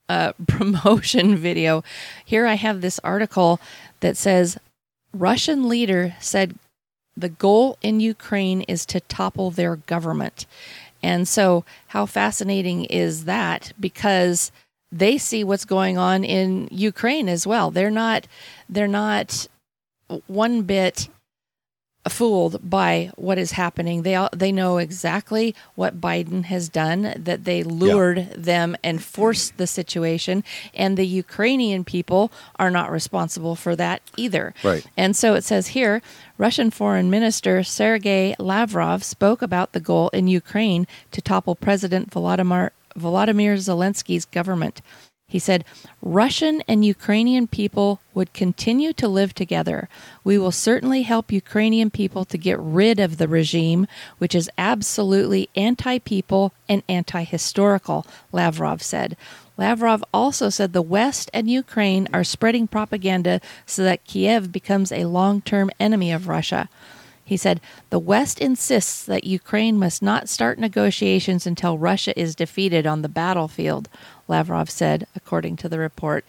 [0.10, 1.84] uh, promotion video.
[2.26, 3.60] Here I have this article
[4.00, 4.58] that says
[5.14, 6.56] Russian leader said
[7.16, 10.46] the goal in Ukraine is to topple their government.
[11.04, 13.74] And so, how fascinating is that?
[13.80, 14.52] Because
[14.94, 17.72] they see what's going on in Ukraine as well.
[17.72, 18.28] They're not,
[18.70, 19.48] they're not
[20.28, 21.10] one bit
[22.10, 24.02] fooled by what is happening.
[24.02, 27.14] They all, they know exactly what Biden has done.
[27.18, 33.56] That they lured them and forced the situation, and the Ukrainian people are not responsible
[33.56, 34.54] for that either.
[34.64, 34.86] Right.
[34.98, 36.02] And so it says here
[36.38, 42.72] Russian Foreign Minister Sergei Lavrov spoke about the goal in Ukraine to topple President Volodymyr,
[42.98, 44.82] Volodymyr Zelensky's government.
[45.28, 45.66] He said,
[46.00, 49.90] Russian and Ukrainian people would continue to live together.
[50.24, 53.88] We will certainly help Ukrainian people to get rid of the regime,
[54.20, 59.18] which is absolutely anti people and anti historical, Lavrov said.
[59.58, 65.06] Lavrov also said the West and Ukraine are spreading propaganda so that Kiev becomes a
[65.06, 66.70] long term enemy of Russia.
[67.26, 72.86] He said, The West insists that Ukraine must not start negotiations until Russia is defeated
[72.86, 73.88] on the battlefield,
[74.28, 76.26] Lavrov said, according to the report.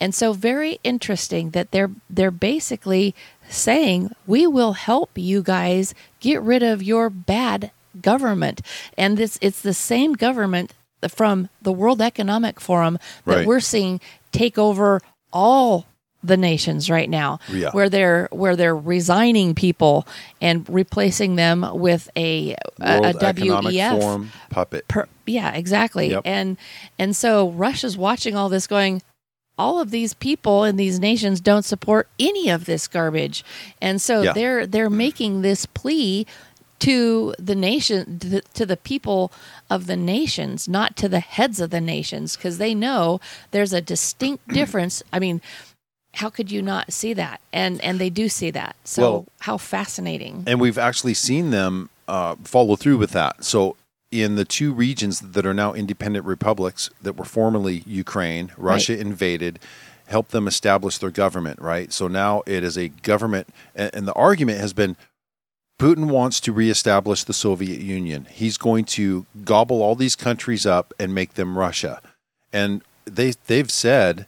[0.00, 3.14] And so very interesting that they're they're basically
[3.48, 7.70] saying, We will help you guys get rid of your bad
[8.00, 8.60] government.
[8.96, 10.74] And this it's the same government
[11.08, 13.46] from the World Economic Forum that Right.
[13.46, 14.00] we're seeing
[14.32, 15.00] take over
[15.32, 15.86] all
[16.24, 17.70] the nations right now Yeah.
[17.70, 20.06] where they're where they're resigning people
[20.40, 24.88] and replacing them with a a, a WEF Forum puppet.
[24.88, 26.22] per, yeah exactly Yep.
[26.24, 26.56] and
[26.98, 29.02] and so Russia's watching all this going
[29.58, 33.44] all of these people in these nations don't support any of this garbage
[33.80, 34.32] and so Yeah.
[34.32, 36.26] they're they're making this plea
[36.78, 39.32] to the nation to the, to the people
[39.70, 43.18] of the nations not to the heads of the nations because they know
[43.50, 45.40] there's a distinct difference i mean
[46.16, 49.56] how could you not see that and and they do see that so Well- how
[49.56, 53.44] fascinating and we've actually seen them uh, follow through with that.
[53.44, 53.76] So,
[54.10, 59.58] in the two regions that are now independent republics that were formerly Ukraine, Russia invaded,
[60.06, 61.60] helped them establish their government.
[61.60, 61.92] Right.
[61.92, 64.96] So now it is a government, and, and the argument has been.
[65.78, 68.26] Putin wants to reestablish the Soviet Union.
[68.30, 72.00] He's going to gobble all these countries up and make them Russia.
[72.50, 74.26] And they they've said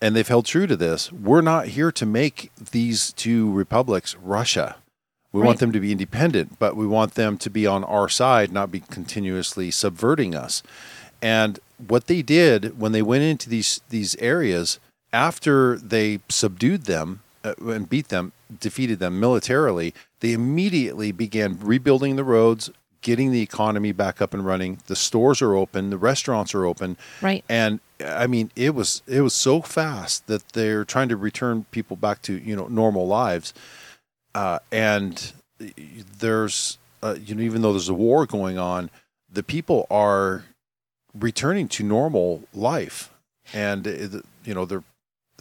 [0.00, 1.12] and they've held true to this.
[1.12, 4.76] We're not here to make these two republics Russia.
[5.32, 8.52] We want them to be independent, but we want them to be on our side,
[8.52, 10.62] not be continuously subverting us.
[11.22, 14.80] And what they did when they went into these these areas
[15.12, 22.16] after they subdued them uh, and beat them, defeated them militarily, they immediately began rebuilding
[22.16, 22.70] the roads,
[23.02, 24.78] getting the economy back up and running.
[24.86, 29.20] The stores are open, the restaurants are open, right and I mean it was it
[29.20, 33.54] was so fast that they're trying to return people back to you know normal lives,
[34.34, 35.32] uh, and
[36.18, 38.90] there's uh, you know even though there's a war going on,
[39.30, 40.44] the people are
[41.14, 43.12] returning to normal life,
[43.52, 44.84] and uh, you know they're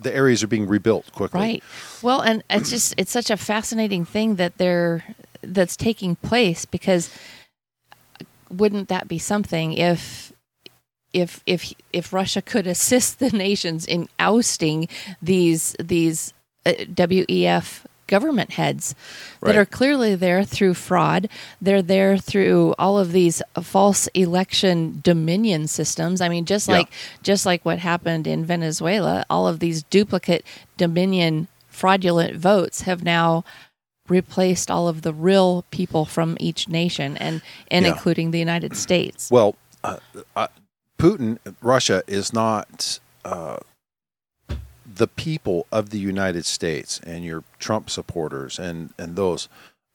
[0.01, 1.39] the areas are being rebuilt quickly.
[1.39, 1.63] Right.
[2.01, 5.03] Well, and it's just it's such a fascinating thing that they're
[5.41, 7.13] that's taking place because
[8.49, 10.31] wouldn't that be something if
[11.13, 14.87] if if if Russia could assist the nations in ousting
[15.21, 16.33] these these
[16.65, 18.95] uh, WEF government heads
[19.43, 21.29] that are clearly there through fraud.
[21.61, 26.19] They're there through all of these false election dominion systems.
[26.19, 26.77] I mean, just Yeah.
[26.77, 26.89] like
[27.23, 30.43] just like what happened in Venezuela, all of these duplicate
[30.77, 33.45] dominion fraudulent votes have now
[34.09, 37.41] replaced all of the real people from each nation and
[37.71, 37.91] and Yeah.
[37.91, 39.29] including the United States.
[39.31, 39.97] Well, uh,
[40.35, 40.47] uh,
[40.97, 43.57] Putin, Russia is not uh,
[44.85, 49.47] the people of the United States, and your Trump supporters and and those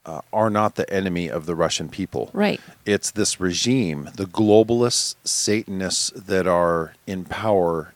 [0.07, 2.31] uh, are not the enemy of the Russian people.
[2.33, 2.61] Right.
[2.85, 7.95] It's this regime, the globalists, Satanists that are in power,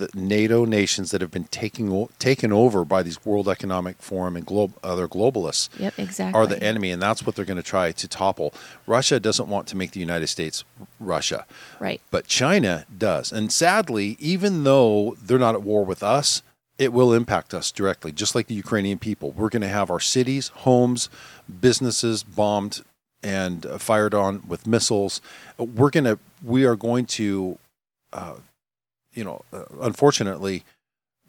[0.00, 4.34] the NATO nations that have been taking o- taken over by these World Economic Forum
[4.36, 6.38] and globe, other globalists Yep, exactly.
[6.40, 8.52] are the enemy, and that's what they're going to try to topple.
[8.86, 10.64] Russia doesn't want to make the United States
[10.98, 11.46] Russia,
[11.78, 12.00] Right.
[12.10, 13.30] but China does.
[13.32, 16.42] And sadly, even though they're not at war with us,
[16.78, 19.32] it will impact us directly, just like the Ukrainian people.
[19.32, 21.10] We're going to have our cities, homes,
[21.60, 22.82] businesses bombed
[23.22, 25.20] and uh, fired on with missiles.
[25.58, 27.58] We're going to, we are going to,
[28.14, 28.36] uh,
[29.20, 30.64] you know, uh, unfortunately,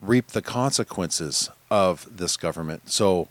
[0.01, 2.89] reap the consequences of this government.
[2.89, 3.27] So,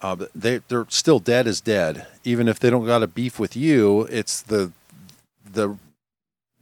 [0.00, 2.06] uh, they they're still dead as dead.
[2.24, 4.72] Even if they don't got a beef with you, it's the
[5.52, 5.76] the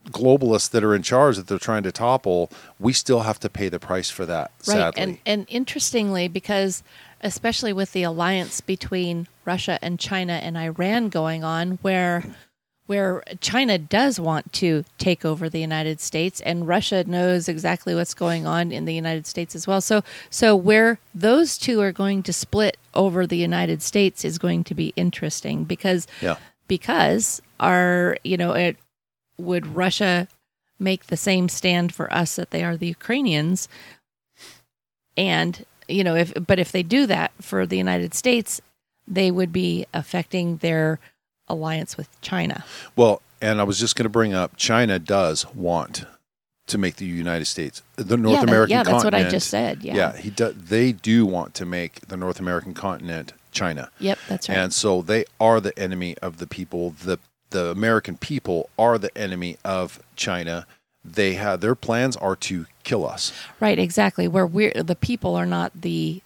[0.09, 2.51] globalists that are in charge that they're trying to topple.
[2.77, 4.51] We still have to pay the price for that.
[4.67, 4.75] Right.
[4.75, 6.83] Sadly, And and interestingly, because
[7.21, 12.25] especially with the alliance between Russia and China and Iran going on, where
[12.89, 18.15] where China does want to take over the United States and Russia knows exactly what's
[18.15, 19.79] going on in the United States as well.
[19.79, 24.63] So so where those two are going to split over the United States is going
[24.63, 26.37] to be interesting because yeah,
[26.67, 28.75] because our you know it
[29.37, 30.27] would Russia
[30.79, 33.69] make the same stand for us that they are the Ukrainians
[35.15, 38.59] and you know if but if they do that for the United States
[39.07, 40.99] they would be affecting their
[41.49, 42.63] alliance with China
[42.95, 46.05] Well, and I was just going to bring up China does want
[46.67, 49.49] to make the United States the North yeah, that- American yeah that's what I just
[49.49, 53.89] said yeah, he do, they do want to make the North American continent China.
[53.99, 56.91] yep that's right And so they are the enemy of the people.
[56.91, 57.17] The
[57.49, 60.67] the American people are the enemy of China.
[61.03, 63.33] They have their plans are to kill us.
[63.59, 66.21] right exactly where we're the people are not the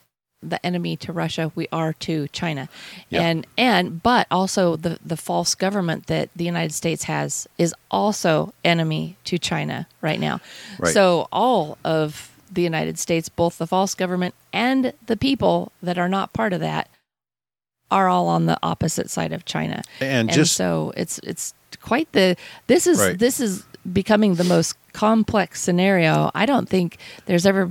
[0.49, 2.69] the enemy to Russia we are to China
[3.09, 3.21] Yeah.
[3.21, 8.53] and and but also the the false government that the United States has is also
[8.63, 10.39] enemy to China right now
[10.79, 10.93] Right.
[10.93, 16.09] so all of the United States both the false government and the people that are
[16.09, 16.87] not part of that
[17.89, 22.11] are all on the opposite side of China And, and just so it's it's quite
[22.11, 22.35] the
[22.67, 23.17] this is Right.
[23.19, 26.31] this is becoming the most complex scenario.
[26.33, 27.69] I don't think there's ever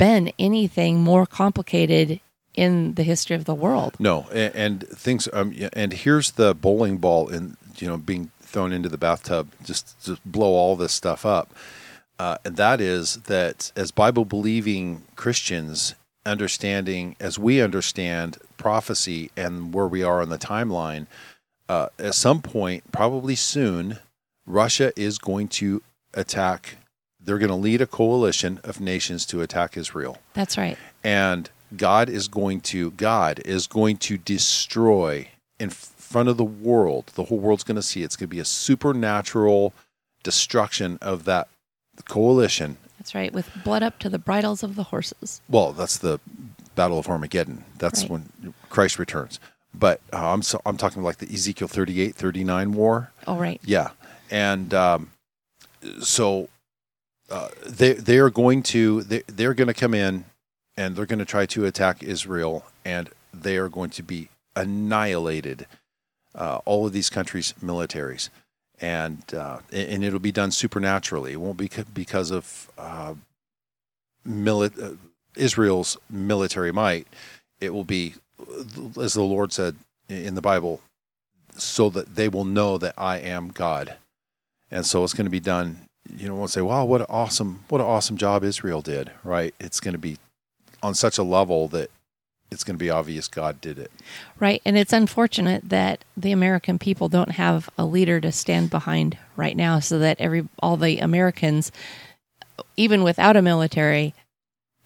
[0.00, 2.20] been anything more complicated
[2.54, 3.94] in the history of the world.
[3.98, 5.28] no, and, and things.
[5.32, 10.02] Um, and here's the bowling ball, in you know, being thrown into the bathtub just
[10.06, 11.54] to blow all this stuff up.
[12.18, 15.94] Uh, and that is that as Bible believing Christians,
[16.26, 21.06] understanding as we understand prophecy and where we are on the timeline,
[21.68, 23.98] uh, at some point, probably soon,
[24.44, 25.82] Russia is going to
[26.14, 26.76] attack.
[27.24, 30.76] They're going to lead a coalition of nations to attack Israel That's right.
[31.04, 35.28] and God is going to God is going to destroy
[35.58, 37.12] in front of the world.
[37.14, 38.06] The whole world's going to see it.
[38.06, 39.72] it's going to be a supernatural
[40.22, 41.48] destruction of that
[42.08, 42.76] coalition.
[42.98, 43.32] That's right.
[43.32, 45.40] With blood up to the bridles of the horses.
[45.48, 46.18] Well, that's the
[46.74, 47.64] Battle of Armageddon.
[47.78, 48.10] That's Right.
[48.10, 49.38] when Christ returns.
[49.72, 53.12] But uh, I'm so, I'm talking like the Ezekiel 38 39 war.
[53.26, 53.60] All right.
[53.64, 53.90] Yeah,
[54.30, 55.10] and um,
[56.00, 56.48] so
[57.30, 60.24] uh, they they are going to they they're going to come in
[60.76, 65.66] and they're going to try to attack Israel, and they are going to be annihilated.
[66.32, 68.28] Uh, all of these countries' militaries,
[68.80, 71.32] and uh, and it'll be done supernaturally.
[71.32, 73.14] It won't be because of uh,
[74.26, 74.96] mili- uh,
[75.36, 77.08] Israel's military might.
[77.60, 78.14] It will be,
[79.00, 79.76] as the Lord said
[80.08, 80.80] in the Bible,
[81.56, 83.96] so that they will know that I am God.
[84.70, 85.88] And so it's going to be done.
[86.16, 89.54] You know, won't say, "Wow, what an awesome, what an awesome job Israel did!" Right?
[89.60, 90.18] It's going to be
[90.82, 91.90] on such a level that
[92.50, 93.90] it's going to be obvious God did it.
[94.38, 94.60] Right.
[94.64, 99.56] And it's unfortunate that the American people don't have a leader to stand behind right
[99.56, 101.70] now so that every all the Americans
[102.76, 104.14] even without a military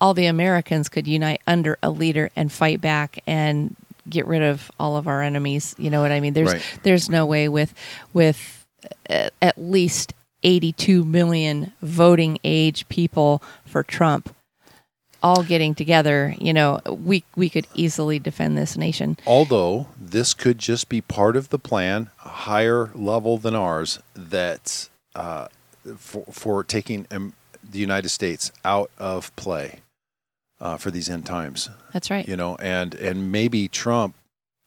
[0.01, 3.75] all the Americans could unite under a leader and fight back and
[4.09, 5.75] get rid of all of our enemies.
[5.79, 6.35] You know what I mean?
[6.35, 6.81] There's Right.
[6.83, 7.73] there's no way with
[8.13, 8.67] with
[9.09, 10.13] uh, at least
[10.45, 14.35] 82 million voting age people for Trump
[15.25, 19.16] all getting together, you know, we we could easily defend this nation.
[19.27, 24.91] Although this could just be part of the plan, a higher level than ours, that
[25.15, 25.49] uh,
[25.97, 27.33] for, for taking um,
[27.69, 29.81] the United States out of play
[30.61, 31.71] uh, for these end times.
[31.95, 32.29] That's right.
[32.29, 34.15] You know, and and maybe Trump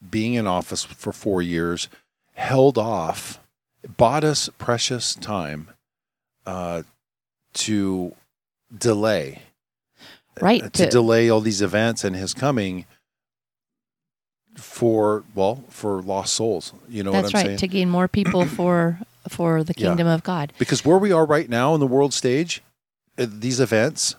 [0.10, 1.88] being in office for four years
[2.34, 3.40] held off,
[3.98, 5.70] bought us precious time
[6.46, 6.84] uh,
[7.54, 8.14] to
[8.76, 9.42] delay
[10.40, 10.64] Right.
[10.64, 12.86] uh, to, delay all these events and his coming
[14.56, 17.46] for well for lost souls you know That's what i'm right.
[17.48, 19.00] saying To gain more people for
[19.30, 19.88] for the Yeah.
[19.90, 20.54] kingdom of God.
[20.58, 22.62] because where we are right now in the world stage
[23.18, 24.16] uh, these events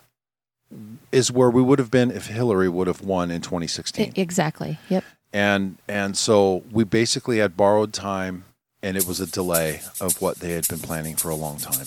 [1.11, 4.77] is where we would have been if hillary would have won in 2016 exactly.
[4.89, 5.03] Yep.
[5.33, 8.43] and and so we basically had borrowed time
[8.81, 11.85] and it was a delay of what they had been planning for a long time.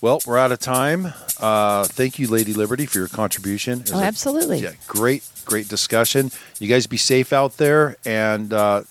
[0.00, 1.12] Well we're out of time.
[1.40, 3.84] Uh, thank you lady liberty for your contribution.
[3.92, 4.58] Oh, a- absolutely.
[4.60, 6.30] yeah great great discussion.
[6.58, 8.82] You guys be safe out there and uh,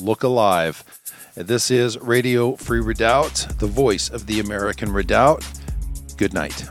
[0.00, 0.84] look alive.
[1.34, 5.46] This is radio free redoubt the voice of the american redoubt.
[6.16, 6.64] Good night